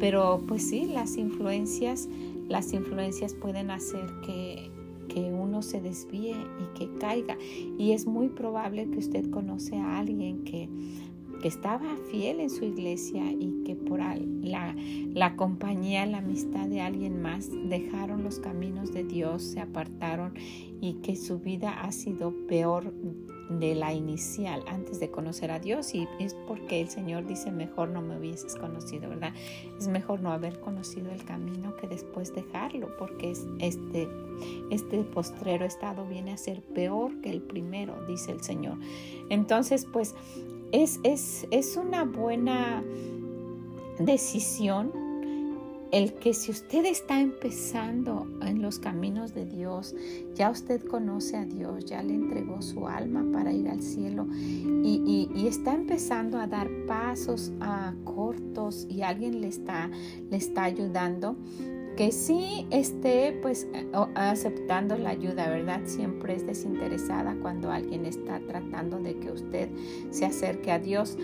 Pero 0.00 0.42
pues 0.48 0.62
sí, 0.62 0.86
las 0.86 1.18
influencias, 1.18 2.08
las 2.48 2.72
influencias 2.72 3.34
pueden 3.34 3.70
hacer 3.70 4.06
que, 4.24 4.70
que 5.08 5.20
uno 5.20 5.60
se 5.60 5.82
desvíe 5.82 6.32
y 6.32 6.78
que 6.78 6.88
caiga. 6.98 7.36
Y 7.76 7.92
es 7.92 8.06
muy 8.06 8.30
probable 8.30 8.88
que 8.88 8.98
usted 8.98 9.28
conoce 9.28 9.76
a 9.76 9.98
alguien 9.98 10.44
que 10.44 10.70
que 11.40 11.48
estaba 11.48 11.96
fiel 12.10 12.40
en 12.40 12.50
su 12.50 12.64
iglesia 12.64 13.30
y 13.32 13.62
que 13.64 13.74
por 13.76 14.00
la, 14.00 14.74
la 15.14 15.36
compañía, 15.36 16.06
la 16.06 16.18
amistad 16.18 16.66
de 16.66 16.80
alguien 16.80 17.20
más 17.22 17.50
dejaron 17.68 18.24
los 18.24 18.38
caminos 18.38 18.92
de 18.92 19.04
Dios, 19.04 19.42
se 19.42 19.60
apartaron 19.60 20.34
y 20.80 20.94
que 20.94 21.16
su 21.16 21.38
vida 21.38 21.82
ha 21.82 21.92
sido 21.92 22.32
peor 22.46 22.92
de 23.48 23.74
la 23.74 23.92
inicial 23.94 24.62
antes 24.68 25.00
de 25.00 25.10
conocer 25.10 25.50
a 25.50 25.58
Dios 25.58 25.94
y 25.94 26.06
es 26.18 26.34
porque 26.46 26.80
el 26.80 26.88
Señor 26.88 27.26
dice 27.26 27.50
mejor 27.50 27.88
no 27.88 28.02
me 28.02 28.18
hubieses 28.18 28.54
conocido, 28.54 29.08
¿verdad? 29.08 29.32
Es 29.78 29.88
mejor 29.88 30.20
no 30.20 30.32
haber 30.32 30.60
conocido 30.60 31.10
el 31.10 31.24
camino 31.24 31.74
que 31.76 31.88
después 31.88 32.34
dejarlo 32.34 32.94
porque 32.98 33.32
este, 33.60 34.08
este 34.70 35.02
postrero 35.04 35.64
estado 35.64 36.06
viene 36.06 36.32
a 36.32 36.36
ser 36.36 36.62
peor 36.62 37.20
que 37.20 37.30
el 37.30 37.40
primero, 37.40 37.94
dice 38.06 38.32
el 38.32 38.42
Señor. 38.42 38.78
Entonces, 39.30 39.86
pues 39.86 40.14
es, 40.72 41.00
es, 41.50 41.76
una 41.76 42.04
buena 42.04 42.82
decisión 43.98 44.92
el 45.90 46.12
que 46.14 46.34
si 46.34 46.50
usted 46.50 46.84
está 46.84 47.18
empezando 47.18 48.28
en 48.42 48.60
los 48.60 48.78
caminos 48.78 49.32
de 49.32 49.46
Dios, 49.46 49.94
ya 50.34 50.50
usted 50.50 50.84
conoce 50.84 51.38
a 51.38 51.46
Dios, 51.46 51.86
ya 51.86 52.02
le 52.02 52.14
entregó 52.14 52.60
su 52.60 52.86
alma 52.86 53.24
para 53.32 53.52
ir 53.52 53.68
al 53.68 53.80
cielo 53.80 54.26
y, 54.30 55.46
está 55.48 55.72
empezando 55.72 56.38
a 56.38 56.46
dar 56.46 56.68
pasos 56.86 57.52
a 57.60 57.94
cortos 58.04 58.86
y 58.90 59.00
alguien 59.00 59.40
le 59.40 59.48
está, 59.48 59.90
le 60.30 60.36
está 60.36 60.64
ayudando, 60.64 61.36
que 61.98 62.12
sí 62.12 62.64
esté 62.70 63.36
pues 63.42 63.66
aceptando 64.14 64.96
la 64.96 65.10
ayuda, 65.10 65.48
¿verdad? 65.48 65.80
Siempre 65.86 66.36
es 66.36 66.46
desinteresada 66.46 67.34
cuando 67.42 67.72
alguien 67.72 68.06
está 68.06 68.38
tratando 68.38 69.00
de 69.00 69.18
que 69.18 69.32
usted 69.32 69.68
se 70.10 70.24
acerque 70.24 70.70
a 70.70 70.78
Dios, 70.78 71.18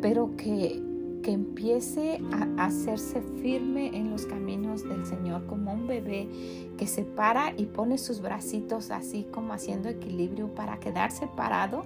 pero 0.00 0.34
que, 0.38 0.82
que 1.22 1.32
empiece 1.32 2.22
a 2.32 2.64
hacerse 2.64 3.20
firme 3.42 3.94
en 3.94 4.10
los 4.10 4.24
caminos 4.24 4.88
del 4.88 5.04
Señor 5.04 5.44
como 5.48 5.74
un 5.74 5.86
bebé 5.86 6.30
que 6.78 6.86
se 6.86 7.04
para 7.04 7.52
y 7.54 7.66
pone 7.66 7.98
sus 7.98 8.22
bracitos 8.22 8.90
así 8.90 9.26
como 9.30 9.52
haciendo 9.52 9.90
equilibrio 9.90 10.48
para 10.54 10.80
quedarse 10.80 11.28
parado 11.36 11.84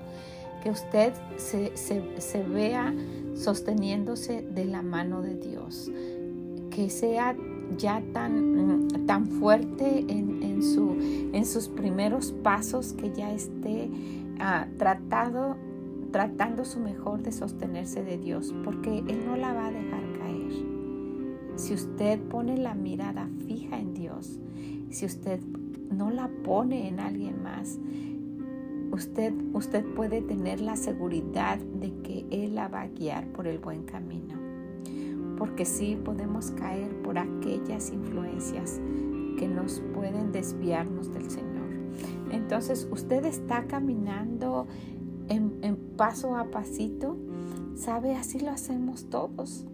que 0.63 0.71
usted 0.71 1.15
se, 1.37 1.77
se, 1.77 2.43
vea 2.45 2.95
sosteniéndose 3.35 4.43
de 4.43 4.67
la 4.67 4.83
mano 4.83 5.21
de 5.21 5.35
Dios, 5.35 5.91
que 6.71 6.91
sea 6.91 7.35
ya 7.77 8.03
tan, 8.13 8.89
tan 9.07 9.27
fuerte 9.27 10.05
en, 10.09 10.63
su, 10.63 10.97
en 11.33 11.47
sus 11.47 11.69
primeros 11.69 12.33
pasos 12.43 12.93
que 12.93 13.13
ya 13.13 13.33
esté 13.33 13.91
ah, 14.39 14.67
tratado, 14.79 15.57
tratando 16.13 16.65
su 16.65 16.81
mejor 16.81 17.23
de 17.23 17.33
sostenerse 17.33 18.03
de 18.05 18.19
Dios, 18.19 18.55
porque 18.65 18.99
Él 18.99 19.25
no 19.27 19.37
la 19.37 19.53
va 19.53 19.69
a 19.69 19.73
dejar 19.73 20.03
caer. 20.19 20.53
Si 21.57 21.75
usted 21.75 22.21
pone 22.21 22.57
la 22.57 22.75
mirada 22.75 23.29
fija 23.47 23.79
en 23.79 23.95
Dios, 23.95 24.39
si 24.91 25.07
usted 25.07 25.41
no 25.91 26.11
la 26.11 26.29
pone 26.45 26.89
en 26.89 27.01
alguien 27.01 27.43
más, 27.43 27.79
usted, 28.93 29.33
usted 29.53 29.85
puede 29.95 30.23
tener 30.23 30.61
la 30.61 30.77
seguridad 30.77 31.59
de 31.59 31.93
que 32.03 32.27
Él 32.31 32.55
la 32.55 32.69
va 32.69 32.83
a 32.83 32.89
guiar 32.89 33.27
por 33.29 33.47
el 33.47 33.59
buen 33.59 33.85
camino 33.85 34.50
porque 35.41 35.65
sí 35.65 35.99
podemos 36.05 36.51
caer 36.51 36.95
por 37.01 37.17
aquellas 37.17 37.91
influencias 37.91 38.79
que 39.39 39.49
nos 39.49 39.81
pueden 39.95 40.33
desviarnos 40.33 41.11
del 41.15 41.31
Señor. 41.31 41.71
Entonces 42.31 42.87
usted 42.93 43.25
está 43.25 43.65
caminando 43.65 44.67
en, 45.31 45.79
paso 45.97 46.37
a 46.37 46.51
pasito. 46.51 47.17
¿Sabe? 47.75 48.15
Así 48.17 48.39
lo 48.39 48.51
hacemos 48.51 49.09
todos. 49.09 49.65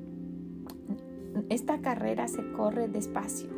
Esta 1.48 1.80
carrera 1.80 2.28
se 2.28 2.48
corre 2.52 2.86
despacio. 2.86 3.48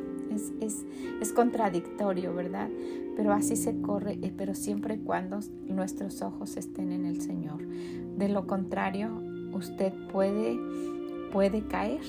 Es, 0.63 0.87
es, 1.21 1.33
contradictorio, 1.35 2.35
¿verdad? 2.35 2.71
Pero 3.17 3.35
así 3.35 3.55
se 3.57 3.83
corre, 3.83 4.19
eh, 4.23 4.33
pero 4.35 4.55
siempre 4.55 4.99
cuando 4.99 5.41
nuestros 5.67 6.23
ojos 6.23 6.57
estén 6.57 6.91
en 6.91 7.05
el 7.05 7.21
Señor. 7.21 7.67
De 8.17 8.31
lo 8.31 8.47
contrario, 8.47 9.11
usted 9.53 9.93
puede 10.11 10.57
puede 11.31 11.63
caer. 11.63 12.01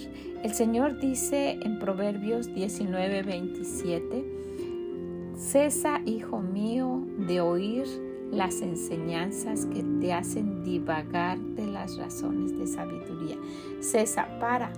El 0.43 0.53
Señor 0.53 0.99
dice 0.99 1.59
en 1.61 1.79
Proverbios 1.79 2.53
19, 2.53 3.23
27, 3.23 4.25
Cesa, 5.35 6.01
hijo 6.05 6.39
mío, 6.39 7.01
de 7.17 7.39
oír 7.41 7.85
las 8.31 8.61
enseñanzas 8.61 9.65
que 9.65 9.83
te 10.01 10.13
hacen 10.13 10.63
divagar 10.63 11.39
de 11.39 11.65
las 11.65 11.97
razones 11.97 12.57
de 12.57 12.67
sabiduría. 12.67 13.37
Cesa, 13.79 14.27
para, 14.39 14.71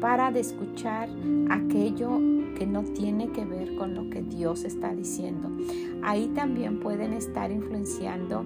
para 0.00 0.30
de 0.30 0.40
escuchar 0.40 1.08
aquello 1.50 2.10
que 2.54 2.66
no 2.66 2.82
tiene 2.84 3.30
que 3.32 3.44
ver 3.44 3.74
con 3.76 3.94
lo 3.94 4.10
que 4.10 4.22
Dios 4.22 4.64
está 4.64 4.94
diciendo. 4.94 5.50
Ahí 6.04 6.28
también 6.28 6.80
pueden 6.80 7.12
estar 7.12 7.50
influenciando 7.50 8.44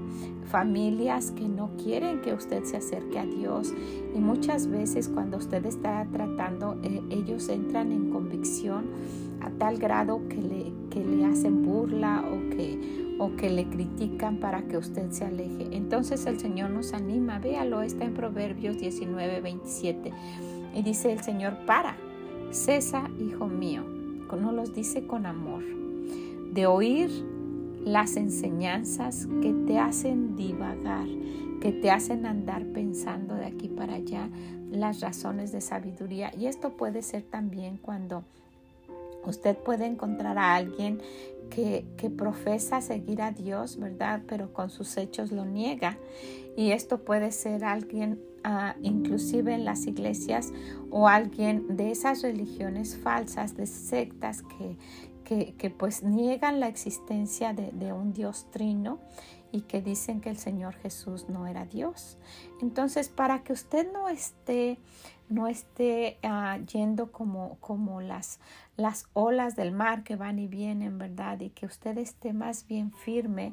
familias 0.51 1.33
que 1.33 1.49
no 1.49 1.71
quieren 1.83 2.21
que 2.21 2.33
usted 2.33 2.65
se 2.65 2.77
acerque 2.77 3.19
a 3.19 3.27
Dios. 3.27 3.75
Y 4.15 4.19
muchas 4.19 4.69
veces 4.69 5.09
cuando 5.09 5.37
usted 5.37 5.67
está 5.67 6.07
tratando, 6.11 6.79
eh, 6.83 7.03
ellos 7.11 7.49
entran 7.49 7.93
en 7.93 8.11
convicción 8.11 8.87
a 9.41 9.51
tal 9.51 9.79
grado 9.79 10.23
que 10.29 10.37
le, 10.37 10.73
que 10.91 11.05
le 11.05 11.25
hacen 11.25 11.65
burla 11.65 12.25
o 12.27 12.51
que, 12.51 13.17
o 13.19 13.37
que 13.37 13.51
le 13.51 13.69
critican 13.69 14.39
para 14.39 14.63
que 14.63 14.79
usted 14.79 15.11
se 15.11 15.25
aleje. 15.25 15.69
Entonces 15.73 16.27
el 16.27 16.39
Señor 16.39 16.71
nos 16.71 16.93
anima, 16.93 17.39
véalo, 17.39 17.83
está 17.83 18.05
en 18.05 18.15
Proverbios 18.15 18.79
19, 18.79 19.41
27 19.41 20.13
y 20.75 20.83
dice 20.83 21.13
el 21.13 21.21
Señor, 21.21 21.57
para, 21.67 21.97
cesa, 22.51 23.11
hijo 23.19 23.47
mío 23.47 23.99
no 24.37 24.53
los 24.53 24.75
dice 24.75 25.07
con 25.07 25.27
amor, 25.27 25.63
de 26.53 26.67
oír 26.67 27.11
las 27.93 28.17
enseñanzas 28.17 29.27
que 29.43 29.53
te 29.67 29.79
hacen 29.79 30.37
divagar, 30.37 31.07
que 31.61 31.73
te 31.73 31.91
hacen 31.91 32.27
andar 32.27 32.65
pensando 32.67 33.35
de 33.35 33.47
aquí 33.47 33.69
para 33.69 33.95
allá 33.95 34.29
las 34.71 35.01
razones 35.01 35.53
de 35.53 35.61
sabiduría. 35.61 36.31
Y 36.37 36.47
esto 36.47 36.77
puede 36.77 37.03
ser 37.03 37.23
también 37.23 37.79
cuando 37.79 38.25
usted 39.25 39.57
puede 39.57 39.87
encontrar 39.87 40.39
a 40.39 40.55
alguien 40.55 41.01
que, 41.51 41.87
que, 41.97 42.11
profesa 42.11 42.81
seguir 42.81 43.23
a 43.23 43.33
Dios, 43.33 43.79
¿verdad? 43.79 44.21
Pero 44.29 44.53
con 44.53 44.69
sus 44.69 44.97
hechos 44.97 45.33
lo 45.33 45.47
niega. 45.47 45.97
Y 46.57 46.73
esto 46.73 46.99
puede 46.99 47.33
ser 47.33 47.65
alguien 47.65 48.21
inclusive 48.83 49.53
en 49.53 49.65
las 49.65 49.87
iglesias 49.87 50.53
o 50.91 51.09
alguien 51.09 51.77
de 51.77 51.91
esas 51.91 52.23
religiones 52.23 52.97
falsas, 52.97 53.57
de 53.57 53.67
sectas 53.67 54.43
que, 54.43 54.77
que, 55.29 55.71
pues 55.71 56.03
niegan 56.03 56.59
la 56.59 56.69
existencia 56.69 57.53
de, 57.53 57.93
un 57.93 58.15
Dios 58.15 58.47
trino 58.51 58.99
y 59.53 59.63
que 59.63 59.83
dicen 59.83 60.21
que 60.21 60.31
el 60.31 60.39
Señor 60.39 60.75
Jesús 60.75 61.29
no 61.29 61.47
era 61.47 61.67
Dios. 61.67 62.17
Entonces, 62.63 63.11
para 63.11 63.43
que 63.43 63.53
usted 63.53 63.93
no 63.93 64.09
esté, 64.09 64.79
no 65.29 65.47
esté 65.47 66.19
ah, 66.23 66.59
yendo 66.73 67.13
como, 67.13 67.59
como 67.61 68.01
las, 68.01 68.41
las 68.77 69.09
olas 69.13 69.55
del 69.55 69.73
mar 69.73 70.03
que 70.03 70.17
van 70.17 70.39
y 70.39 70.47
vienen, 70.47 70.97
¿verdad? 70.97 71.41
Y 71.41 71.51
que 71.51 71.67
usted 71.67 71.99
esté 71.99 72.33
más 72.33 72.67
bien 72.67 72.93
firme, 72.93 73.53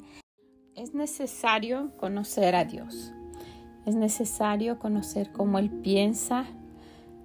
es 0.76 0.94
necesario 0.94 1.92
conocer 1.98 2.56
a 2.56 2.64
Dios. 2.64 3.14
Es 3.86 3.96
necesario 3.96 4.80
conocer 4.80 5.32
cómo 5.34 5.60
Él 5.60 5.70
piensa. 5.70 6.46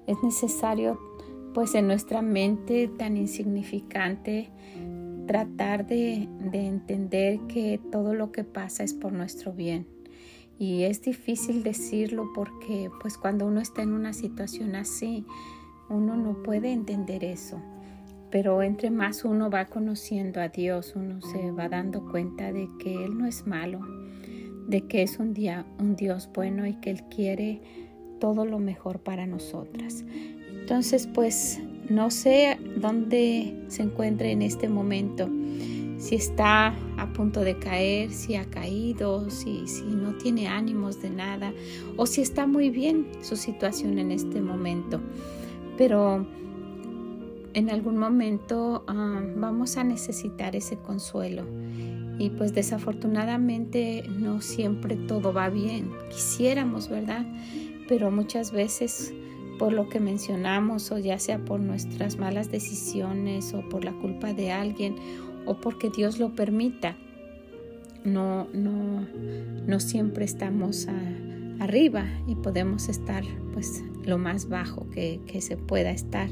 Es 0.07 0.23
necesario, 0.25 0.99
pues 1.55 1.75
en 1.75 1.87
nuestra 1.87 2.23
mente 2.23 2.89
tan 2.89 3.17
insignificante, 3.17 4.51
tratar 5.27 5.87
de, 5.87 6.29
entender 6.53 7.39
que 7.49 7.81
todo 7.93 8.15
lo 8.15 8.33
que 8.33 8.45
pasa 8.45 8.83
es 8.83 8.95
por 8.95 9.13
nuestro 9.13 9.53
bien. 9.53 9.87
Y 10.59 10.83
es 10.83 11.03
difícil 11.03 11.63
decirlo 11.63 12.31
porque 12.35 12.91
pues 13.01 13.17
cuando 13.17 13.47
uno 13.47 13.61
está 13.61 13.83
en 13.83 13.93
una 13.93 14.13
situación 14.13 14.75
así, 14.75 15.25
uno 15.89 16.17
no 16.17 16.43
puede 16.43 16.73
entender 16.73 17.25
eso. 17.25 17.61
Pero 18.31 18.63
entre 18.63 18.91
más 18.91 19.25
uno 19.25 19.51
va 19.51 19.67
conociendo 19.67 20.41
a 20.41 20.49
Dios, 20.49 20.95
uno 20.95 21.21
se 21.21 21.51
va 21.51 21.69
dando 21.69 22.09
cuenta 22.11 22.53
de 22.53 22.69
que 22.79 23.05
Él 23.05 23.17
no 23.17 23.27
es 23.27 23.47
malo, 23.47 23.81
de 24.69 24.87
que 24.87 25.03
es 25.03 25.19
un, 25.19 25.33
día, 25.33 25.65
un 25.79 25.97
Dios 25.97 26.29
bueno 26.33 26.67
y 26.67 26.75
que 26.75 26.91
Él 26.91 27.05
quiere 27.05 27.61
todo 28.21 28.45
lo 28.45 28.59
mejor 28.59 29.01
para 29.01 29.27
nosotras. 29.27 30.05
Entonces, 30.71 31.09
pues 31.13 31.59
no 31.89 32.13
sé 32.13 32.57
dónde 32.77 33.61
se 33.67 33.83
encuentra 33.83 34.29
en 34.29 34.41
este 34.41 34.69
momento, 34.69 35.29
si 35.99 36.15
está 36.15 36.77
a 36.97 37.13
punto 37.13 37.41
de 37.41 37.59
caer, 37.59 38.13
si 38.13 38.37
ha 38.37 38.45
caído, 38.45 39.31
si, 39.31 39.67
si 39.67 39.83
no 39.83 40.15
tiene 40.19 40.47
ánimos 40.47 41.03
de 41.03 41.11
nada 41.11 41.53
o 41.97 42.07
si 42.07 42.21
está 42.21 42.47
muy 42.47 42.71
bien 42.71 43.09
su 43.21 43.35
situación 43.35 43.99
en 43.99 44.13
este 44.13 44.41
momento. 44.41 45.01
Pero 45.77 46.25
en 47.53 47.69
algún 47.69 47.99
momento 47.99 48.85
ah, 48.87 49.25
vamos 49.35 49.77
a 49.77 49.83
necesitar 49.83 50.55
ese 50.55 50.77
consuelo 50.77 51.43
y 52.17 52.31
pues 52.31 52.55
desafortunadamente 52.55 54.05
no 54.09 54.41
siempre 54.41 54.95
todo 54.95 55.33
va 55.33 55.49
bien. 55.49 55.91
Quisiéramos, 56.11 56.89
¿verdad? 56.89 57.27
Pero 57.89 58.13
muchas 58.13 58.53
veces 58.53 59.13
por 59.61 59.75
lo 59.75 59.91
que 59.91 60.01
mencionamos 60.01 60.91
o 60.91 60.97
ya 60.97 61.19
sea 61.19 61.39
por 61.39 61.61
nuestras 61.61 62.17
malas 62.17 62.51
decisiones 62.51 63.53
o 63.53 63.61
por 63.69 63.85
la 63.85 63.93
culpa 63.93 64.33
de 64.33 64.53
alguien 64.53 64.97
o 65.45 65.61
porque 65.61 65.91
Dios 65.91 66.19
lo 66.19 66.35
permita, 66.35 66.97
no, 68.03 68.49
no, 68.55 69.07
no 69.67 69.81
siempre 69.81 70.25
estamos 70.25 70.89
arriba 71.59 72.07
y 72.27 72.37
podemos 72.37 72.89
estar 72.89 73.23
pues 73.53 73.85
lo 74.03 74.17
más 74.17 74.49
bajo 74.49 74.89
que, 74.89 75.21
que 75.27 75.43
se 75.43 75.59
pueda 75.59 75.91
estar 75.91 76.31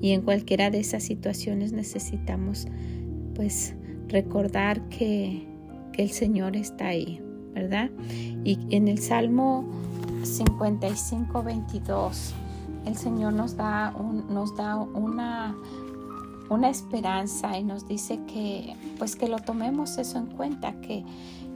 y 0.00 0.10
en 0.10 0.22
cualquiera 0.22 0.68
de 0.68 0.80
esas 0.80 1.04
situaciones 1.04 1.72
necesitamos 1.72 2.66
pues 3.36 3.76
recordar 4.08 4.88
que, 4.88 5.46
el 5.96 6.10
Señor 6.10 6.56
está 6.56 6.88
ahí, 6.88 7.22
¿verdad? 7.54 7.90
Y 8.44 8.58
en 8.68 8.86
el 8.86 8.98
Salmo 8.98 9.64
55, 10.24 11.42
22, 11.42 12.34
el 12.86 12.96
Señor 12.96 13.32
nos 13.32 13.56
da, 13.56 13.92
nos 14.28 14.56
da 14.56 14.76
una, 14.76 15.54
una 16.48 16.70
esperanza 16.70 17.58
y 17.58 17.64
nos 17.64 17.86
dice 17.86 18.20
que, 18.26 18.74
pues 18.98 19.16
que 19.16 19.28
lo 19.28 19.38
tomemos 19.38 19.98
eso 19.98 20.18
en 20.18 20.26
cuenta, 20.26 20.80
que, 20.80 21.04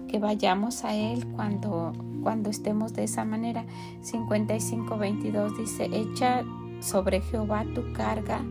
que 0.09 0.19
vayamos 0.19 0.85
a 0.85 0.95
Él 0.95 1.27
cuando, 1.35 1.93
cuando 2.23 2.51
estemos 2.51 2.93
de 2.93 3.05
esa 3.05 3.25
manera. 3.25 3.65
55, 4.03 4.99
22 4.99 5.57
dice, 5.57 5.89
echa 5.93 6.45
sobre 6.81 7.21
Jehová 7.21 7.65
tu 7.75 7.93
carga 7.93 8.43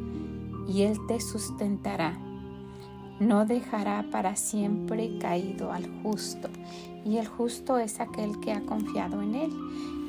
y 0.67 0.83
Él 0.83 0.97
te 1.07 1.19
sustentará 1.19 2.17
no 3.19 3.45
dejará 3.45 4.05
para 4.11 4.35
siempre 4.35 5.17
caído 5.19 5.71
al 5.71 5.87
justo. 6.01 6.49
Y 7.05 7.17
el 7.17 7.27
justo 7.27 7.77
es 7.77 7.99
aquel 7.99 8.39
que 8.39 8.53
ha 8.53 8.61
confiado 8.61 9.21
en 9.21 9.35
Él. 9.35 9.51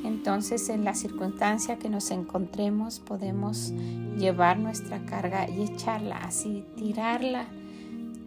Entonces 0.03 0.69
en 0.69 0.83
la 0.83 0.95
circunstancia 0.95 1.77
que 1.77 1.89
nos 1.89 2.09
encontremos 2.11 2.99
podemos 2.99 3.71
llevar 4.17 4.57
nuestra 4.57 5.05
carga 5.05 5.47
y 5.49 5.63
echarla 5.63 6.17
así, 6.17 6.65
tirarla, 6.75 7.47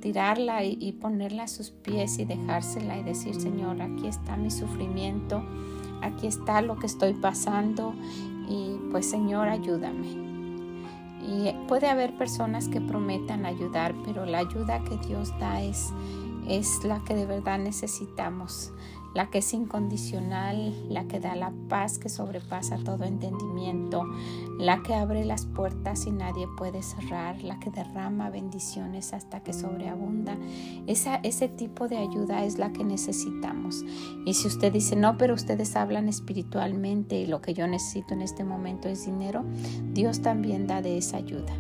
tirarla 0.01 0.65
y, 0.65 0.93
ponerla 0.93 1.45
a 1.45 1.49
sus 1.49 1.71
pies 1.71 2.19
y 2.19 2.25
dejársela 2.25 2.99
y 2.99 3.03
decir, 3.03 3.41
Señor, 3.41 3.81
aquí 3.83 4.07
está 4.07 4.37
mi 4.37 4.51
sufrimiento, 4.51 5.43
aquí 6.03 6.27
está 6.27 6.63
lo 6.63 6.77
que 6.77 6.87
estoy 6.87 7.15
pasando 7.15 7.95
y 8.49 8.77
pues 8.91 9.09
Señor, 9.09 9.49
ayúdame. 9.49 10.35
Y 11.27 11.55
puede 11.67 11.89
haber 11.89 12.17
personas 12.19 12.69
que 12.69 12.83
prometan 12.83 13.47
ayudar, 13.47 13.95
pero 14.05 14.27
la 14.27 14.41
ayuda 14.41 14.85
que 14.85 14.99
Dios 15.09 15.33
da 15.41 15.63
es 15.63 15.91
la 16.85 17.03
que 17.05 17.15
de 17.15 17.25
verdad 17.25 17.59
necesitamos. 17.59 18.73
La 19.15 19.31
que 19.31 19.39
es 19.39 19.55
incondicional, 19.55 20.75
la 20.93 21.05
que 21.05 21.21
da 21.21 21.35
la 21.37 21.53
paz 21.69 21.99
que 21.99 22.09
sobrepasa 22.09 22.79
todo 22.79 23.05
entendimiento, 23.05 24.05
la 24.59 24.83
que 24.83 24.95
abre 24.95 25.25
las 25.25 25.47
puertas 25.47 26.07
y 26.07 26.11
nadie 26.11 26.47
puede 26.57 26.83
cerrar, 26.83 27.43
la 27.43 27.59
que 27.61 27.71
derrama 27.71 28.31
bendiciones 28.31 29.13
hasta 29.13 29.41
que 29.41 29.53
sobreabunda. 29.53 30.37
Esa, 30.87 31.17
ese 31.17 31.49
tipo 31.49 31.89
de 31.89 31.99
ayuda 31.99 32.45
es 32.45 32.59
la 32.59 32.73
que 32.73 32.85
necesitamos. 32.85 33.85
Y 34.27 34.35
si 34.35 34.49
usted 34.49 34.73
dice, 34.73 34.97
no, 34.97 35.17
pero 35.17 35.35
ustedes 35.35 35.77
hablan 35.77 36.09
espiritualmente 36.09 37.17
y 37.17 37.27
lo 37.27 37.41
que 37.41 37.55
yo 37.55 37.67
necesito 37.67 38.15
en 38.15 38.23
este 38.23 38.45
momento 38.45 38.89
es 38.89 39.07
dinero, 39.07 39.45
Dios 39.93 40.23
también 40.23 40.67
da 40.67 40.83
de 40.83 40.99
esa 40.99 41.19
ayuda. 41.19 41.53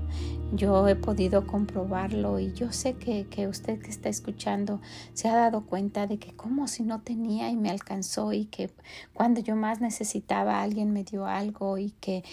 Yo 0.52 0.86
he 0.86 0.94
podido 0.94 1.46
comprobarlo 1.46 2.38
y 2.38 2.52
yo 2.52 2.70
sé 2.70 2.94
que, 2.94 3.26
que, 3.26 3.48
usted 3.48 3.80
que 3.80 3.90
está 3.90 4.08
escuchando 4.08 4.80
se 5.12 5.28
ha 5.28 5.34
dado 5.34 5.62
cuenta 5.66 6.06
de 6.06 6.18
que 6.18 6.32
como 6.32 6.68
si 6.68 6.84
no 6.84 7.00
tenía 7.00 7.43
y 7.50 7.56
me 7.56 7.70
alcanzó 7.70 8.32
y 8.32 8.46
que 8.46 8.70
cuando 9.12 9.40
yo 9.40 9.56
más 9.56 9.80
necesitaba 9.80 10.62
alguien 10.62 10.92
me 10.92 11.04
dio 11.04 11.26
algo 11.26 11.78
y 11.78 11.90
que 12.00 12.24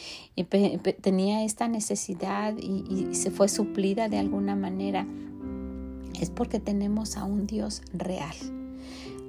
tenía 1.01 1.43
esta 1.43 1.67
necesidad 1.67 2.55
y, 2.57 3.09
y 3.09 3.15
se 3.15 3.31
fue 3.31 3.47
suplida 3.49 4.09
de 4.09 4.17
alguna 4.17 4.55
manera. 4.55 5.05
Es 6.19 6.29
porque 6.29 6.59
tenemos 6.59 7.17
a 7.17 7.23
un 7.23 7.47
Dios 7.47 7.81
real 7.93 8.35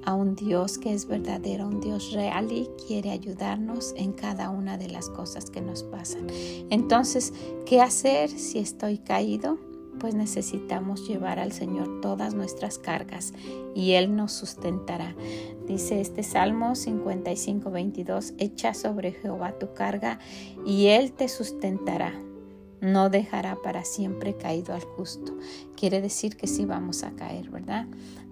a 0.05 0.15
un 0.15 0.35
Dios 0.35 0.79
que 0.79 0.93
es 0.93 1.07
verdadero, 1.07 1.69
un 1.69 1.81
Dios 1.81 2.13
real 2.13 2.51
y 2.51 2.69
quiere 2.87 3.11
ayudarnos 3.11 3.95
en 3.97 4.13
cada 4.13 4.51
una 4.51 4.77
de 4.77 4.89
las 4.89 5.09
cosas 5.09 5.51
que 5.51 5.61
nos 5.61 5.83
pasan. 5.85 6.27
Entonces, 6.71 7.33
¿qué 7.67 7.81
hacer 7.81 8.31
si 8.31 8.59
estoy 8.59 8.99
caído? 8.99 9.59
Pues 9.99 10.15
necesitamos 10.15 11.07
llevar 11.07 11.39
al 11.39 11.53
Señor 11.53 12.01
todas 12.01 12.35
nuestras 12.35 12.79
cargas 12.79 13.33
y 13.75 13.93
Él 13.93 14.17
nos 14.17 14.33
sustentará. 14.33 15.15
Dice 15.67 16.01
este 16.01 16.23
Salmo 16.23 16.75
55, 16.75 17.71
22, 17.71 18.35
echa 18.39 18.75
sobre 18.75 19.13
Jehová 19.13 19.59
tu 19.59 19.75
carga 19.75 20.19
y 20.67 20.87
Él 20.87 21.13
te 21.13 21.29
sustentará. 21.29 22.13
No 22.81 23.11
dejará 23.11 23.57
para 23.63 23.85
siempre 23.85 24.37
caído 24.37 24.75
al 24.75 24.83
justo. 24.83 25.37
Quiere 25.77 26.01
decir 26.01 26.37
que 26.37 26.49
sí 26.49 26.65
vamos 26.65 27.05
a 27.05 27.13
caer, 27.13 27.49
¿verdad? 27.51 27.87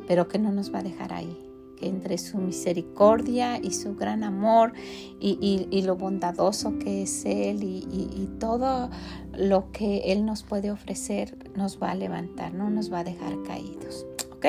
Pero 0.08 0.26
que 0.26 0.38
no 0.40 0.50
nos 0.50 0.74
va 0.74 0.80
a 0.80 0.82
dejar 0.82 1.12
ahí 1.12 1.49
entre 1.80 2.18
su 2.18 2.38
misericordia 2.38 3.58
y 3.58 3.72
su 3.72 3.96
gran 3.96 4.24
amor 4.24 4.72
y, 5.20 5.82
lo 5.82 5.96
bondadoso 5.96 6.78
que 6.78 7.02
es 7.02 7.24
Él 7.24 7.62
y, 7.62 8.28
todo 8.38 8.90
lo 9.36 9.70
que 9.72 10.12
Él 10.12 10.24
nos 10.24 10.42
puede 10.42 10.70
ofrecer 10.70 11.36
nos 11.56 11.80
va 11.80 11.92
a 11.92 11.94
levantar, 11.94 12.54
no 12.54 12.70
nos 12.70 12.92
va 12.92 13.00
a 13.00 13.04
dejar 13.04 13.42
caídos. 13.42 14.06
¿ok? 14.32 14.46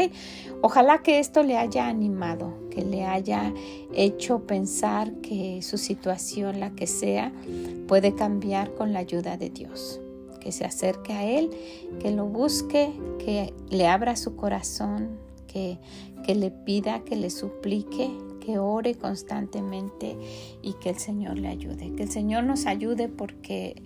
Ojalá 0.61 1.01
que 1.03 1.19
esto 1.19 1.43
le 1.43 1.57
haya 1.57 1.87
animado, 1.87 2.53
que 2.69 2.83
le 2.83 3.05
haya 3.05 3.53
hecho 3.93 4.45
pensar 4.47 5.13
que 5.15 5.61
su 5.61 5.77
situación, 5.77 6.59
la 6.59 6.71
que 6.71 6.87
sea, 6.87 7.33
puede 7.87 8.15
cambiar 8.15 8.73
con 8.75 8.93
la 8.93 8.99
ayuda 8.99 9.37
de 9.37 9.49
Dios 9.49 9.99
que 10.41 10.51
se 10.51 10.65
acerque 10.65 11.13
a 11.13 11.23
Él, 11.23 11.51
que 12.01 12.11
lo 12.11 12.25
busque, 12.25 12.91
que 13.19 13.53
le 13.69 13.87
abra 13.87 14.17
su 14.17 14.35
corazón, 14.35 15.19
que, 15.47 15.77
que 16.25 16.35
le 16.35 16.51
pida, 16.51 17.03
que 17.03 17.15
le 17.15 17.29
suplique, 17.29 18.09
que 18.41 18.57
ore 18.57 18.95
constantemente 18.95 20.17
y 20.61 20.73
que 20.73 20.89
el 20.89 20.97
Señor 20.97 21.37
le 21.37 21.47
ayude. 21.47 21.93
Que 21.95 22.03
el 22.03 22.11
Señor 22.11 22.43
nos 22.43 22.65
ayude 22.65 23.07
porque 23.07 23.81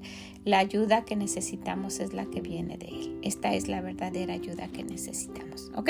la 0.45 0.59
ayuda 0.59 1.05
que 1.05 1.15
necesitamos 1.15 1.99
es 1.99 2.13
la 2.13 2.25
que 2.25 2.41
viene 2.41 2.77
de 2.77 2.87
Él. 2.87 3.19
Esta 3.21 3.53
es 3.53 3.67
la 3.67 3.81
verdadera 3.81 4.33
ayuda 4.33 4.67
que 4.67 4.83
necesitamos. 4.83 5.71
¿Ok? 5.75 5.89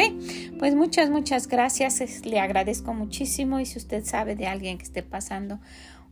Pues 0.58 0.75
muchas, 0.75 1.10
muchas 1.10 1.47
gracias. 1.47 2.25
Le 2.25 2.39
agradezco 2.39 2.93
muchísimo 2.93 3.60
y 3.60 3.65
si 3.65 3.77
usted 3.77 4.03
sabe 4.03 4.36
de 4.36 4.47
alguien 4.47 4.77
que 4.77 4.86
esté 4.86 5.03
pasando 5.03 5.60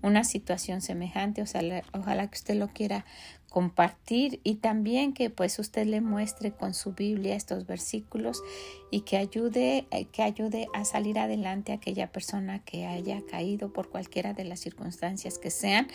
una 0.01 0.25
situación 0.25 0.81
semejante, 0.81 1.41
ojalá 1.41 2.27
que 2.27 2.37
usted 2.37 2.55
lo 2.55 2.67
quiera 2.67 3.05
compartir 3.53 4.39
y 4.43 4.55
también 4.55 5.13
que 5.13 5.29
pues 5.29 5.59
usted 5.59 5.85
le 5.85 6.01
muestre 6.01 6.51
con 6.51 6.73
su 6.73 6.93
Biblia 6.93 7.35
estos 7.35 7.67
versículos 7.67 8.41
y 8.89 9.01
que 9.01 9.15
ayude 9.15 9.85
eh, 9.91 10.05
que 10.11 10.23
ayude 10.23 10.67
a 10.73 10.85
salir 10.85 11.19
adelante 11.19 11.71
a 11.71 11.75
aquella 11.75 12.11
persona 12.11 12.63
que 12.65 12.87
haya 12.87 13.21
caído 13.29 13.71
por 13.71 13.91
cualquiera 13.91 14.33
de 14.33 14.43
las 14.43 14.59
circunstancias 14.59 15.37
que 15.37 15.51
sean 15.51 15.87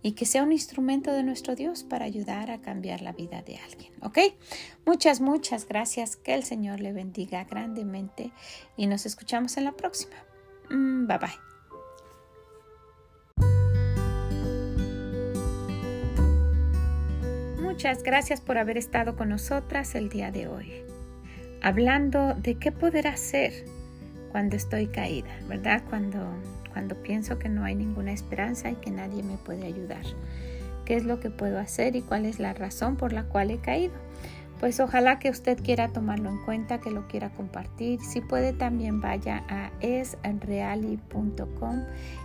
y 0.00 0.12
que 0.12 0.24
sea 0.24 0.42
un 0.42 0.52
instrumento 0.52 1.12
de 1.12 1.22
nuestro 1.22 1.54
Dios 1.54 1.84
para 1.84 2.06
ayudar 2.06 2.50
a 2.50 2.62
cambiar 2.62 3.02
la 3.02 3.12
vida 3.12 3.42
de 3.42 3.58
alguien, 3.58 3.92
¿ok? 4.00 4.18
Muchas, 4.86 5.20
muchas 5.20 5.68
gracias, 5.68 6.16
que 6.16 6.32
el 6.32 6.44
Señor 6.44 6.80
le 6.80 6.94
bendiga 6.94 7.44
grandemente 7.44 8.32
y 8.78 8.86
nos 8.86 9.04
escuchamos 9.04 9.58
en 9.58 9.64
la 9.64 9.72
próxima. 9.72 10.16
Mm, 10.70 11.06
bye 11.06 11.18
bye. 11.18 11.51
Muchas 17.72 18.02
gracias 18.02 18.42
por 18.42 18.58
haber 18.58 18.76
estado 18.76 19.16
con 19.16 19.30
nosotras 19.30 19.94
el 19.94 20.10
día 20.10 20.30
de 20.30 20.46
hoy, 20.46 20.84
hablando 21.62 22.34
de 22.34 22.56
qué 22.56 22.70
poder 22.70 23.06
hacer 23.06 23.64
cuando 24.30 24.56
estoy 24.56 24.88
caída, 24.88 25.34
¿verdad? 25.48 25.82
Cuando, 25.88 26.18
cuando 26.70 27.02
pienso 27.02 27.38
que 27.38 27.48
no 27.48 27.64
hay 27.64 27.74
ninguna 27.74 28.12
esperanza 28.12 28.70
y 28.70 28.74
que 28.74 28.90
nadie 28.90 29.22
me 29.22 29.38
puede 29.38 29.64
ayudar. 29.64 30.04
¿Qué 30.84 30.96
es 30.96 31.06
lo 31.06 31.18
que 31.18 31.30
puedo 31.30 31.58
hacer 31.58 31.96
y 31.96 32.02
cuál 32.02 32.26
es 32.26 32.38
la 32.38 32.52
razón 32.52 32.96
por 32.96 33.14
la 33.14 33.22
cual 33.22 33.50
he 33.50 33.56
caído? 33.56 33.94
Pues 34.62 34.78
ojalá 34.78 35.18
que 35.18 35.28
usted 35.28 35.60
quiera 35.60 35.88
tomarlo 35.88 36.30
en 36.30 36.38
cuenta, 36.44 36.78
que 36.78 36.92
lo 36.92 37.08
quiera 37.08 37.30
compartir. 37.30 38.00
Si 38.00 38.20
puede 38.20 38.52
también 38.52 39.00
vaya 39.00 39.42
a 39.48 39.72
esreali.com 39.80 41.00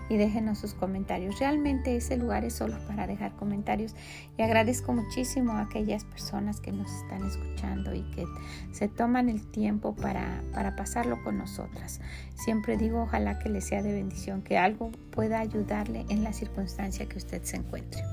y 0.08 0.18
déjenos 0.18 0.60
sus 0.60 0.76
comentarios. 0.76 1.40
Realmente 1.40 1.96
ese 1.96 2.16
lugar 2.16 2.46
es 2.46 2.54
solo 2.54 2.78
para 2.88 3.08
dejar 3.08 3.36
comentarios 3.36 3.96
y 4.38 4.44
agradezco 4.44 4.94
muchísimo 4.94 5.54
a 5.54 5.62
aquellas 5.62 6.06
personas 6.06 6.60
que 6.60 6.72
nos 6.72 6.92
están 6.92 7.26
escuchando 7.26 7.96
y 7.96 8.04
que 8.12 8.26
se 8.72 8.88
toman 8.88 9.30
el 9.30 9.46
tiempo 9.48 9.96
para, 9.96 10.44
para 10.54 10.76
pasarlo 10.76 11.24
con 11.24 11.40
nosotras. 11.40 12.02
Siempre 12.36 12.78
digo 12.78 13.02
ojalá 13.02 13.40
que 13.40 13.50
le 13.50 13.62
sea 13.62 13.82
de 13.82 13.94
bendición, 13.94 14.44
que 14.44 14.60
algo 14.60 14.92
pueda 15.12 15.40
ayudarle 15.40 16.06
en 16.10 16.24
la 16.24 16.34
circunstancia 16.34 17.10
que 17.10 17.18
usted 17.18 17.42
se 17.42 17.58
encuentre. 17.58 18.04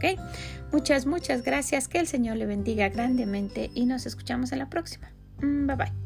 Muchas, 0.72 1.04
muchas 1.06 1.42
gracias. 1.42 1.88
Que 1.88 1.98
el 1.98 2.06
Señor 2.06 2.36
le 2.36 2.46
bendiga 2.46 2.88
grandemente 2.88 3.70
y 3.74 3.84
nos 3.84 4.06
escuchamos 4.06 4.13
en 4.52 4.58
la 4.58 4.68
próxima. 4.68 5.10
Mm, 5.40 5.66
bye 5.66 5.76
bye. 5.76 6.03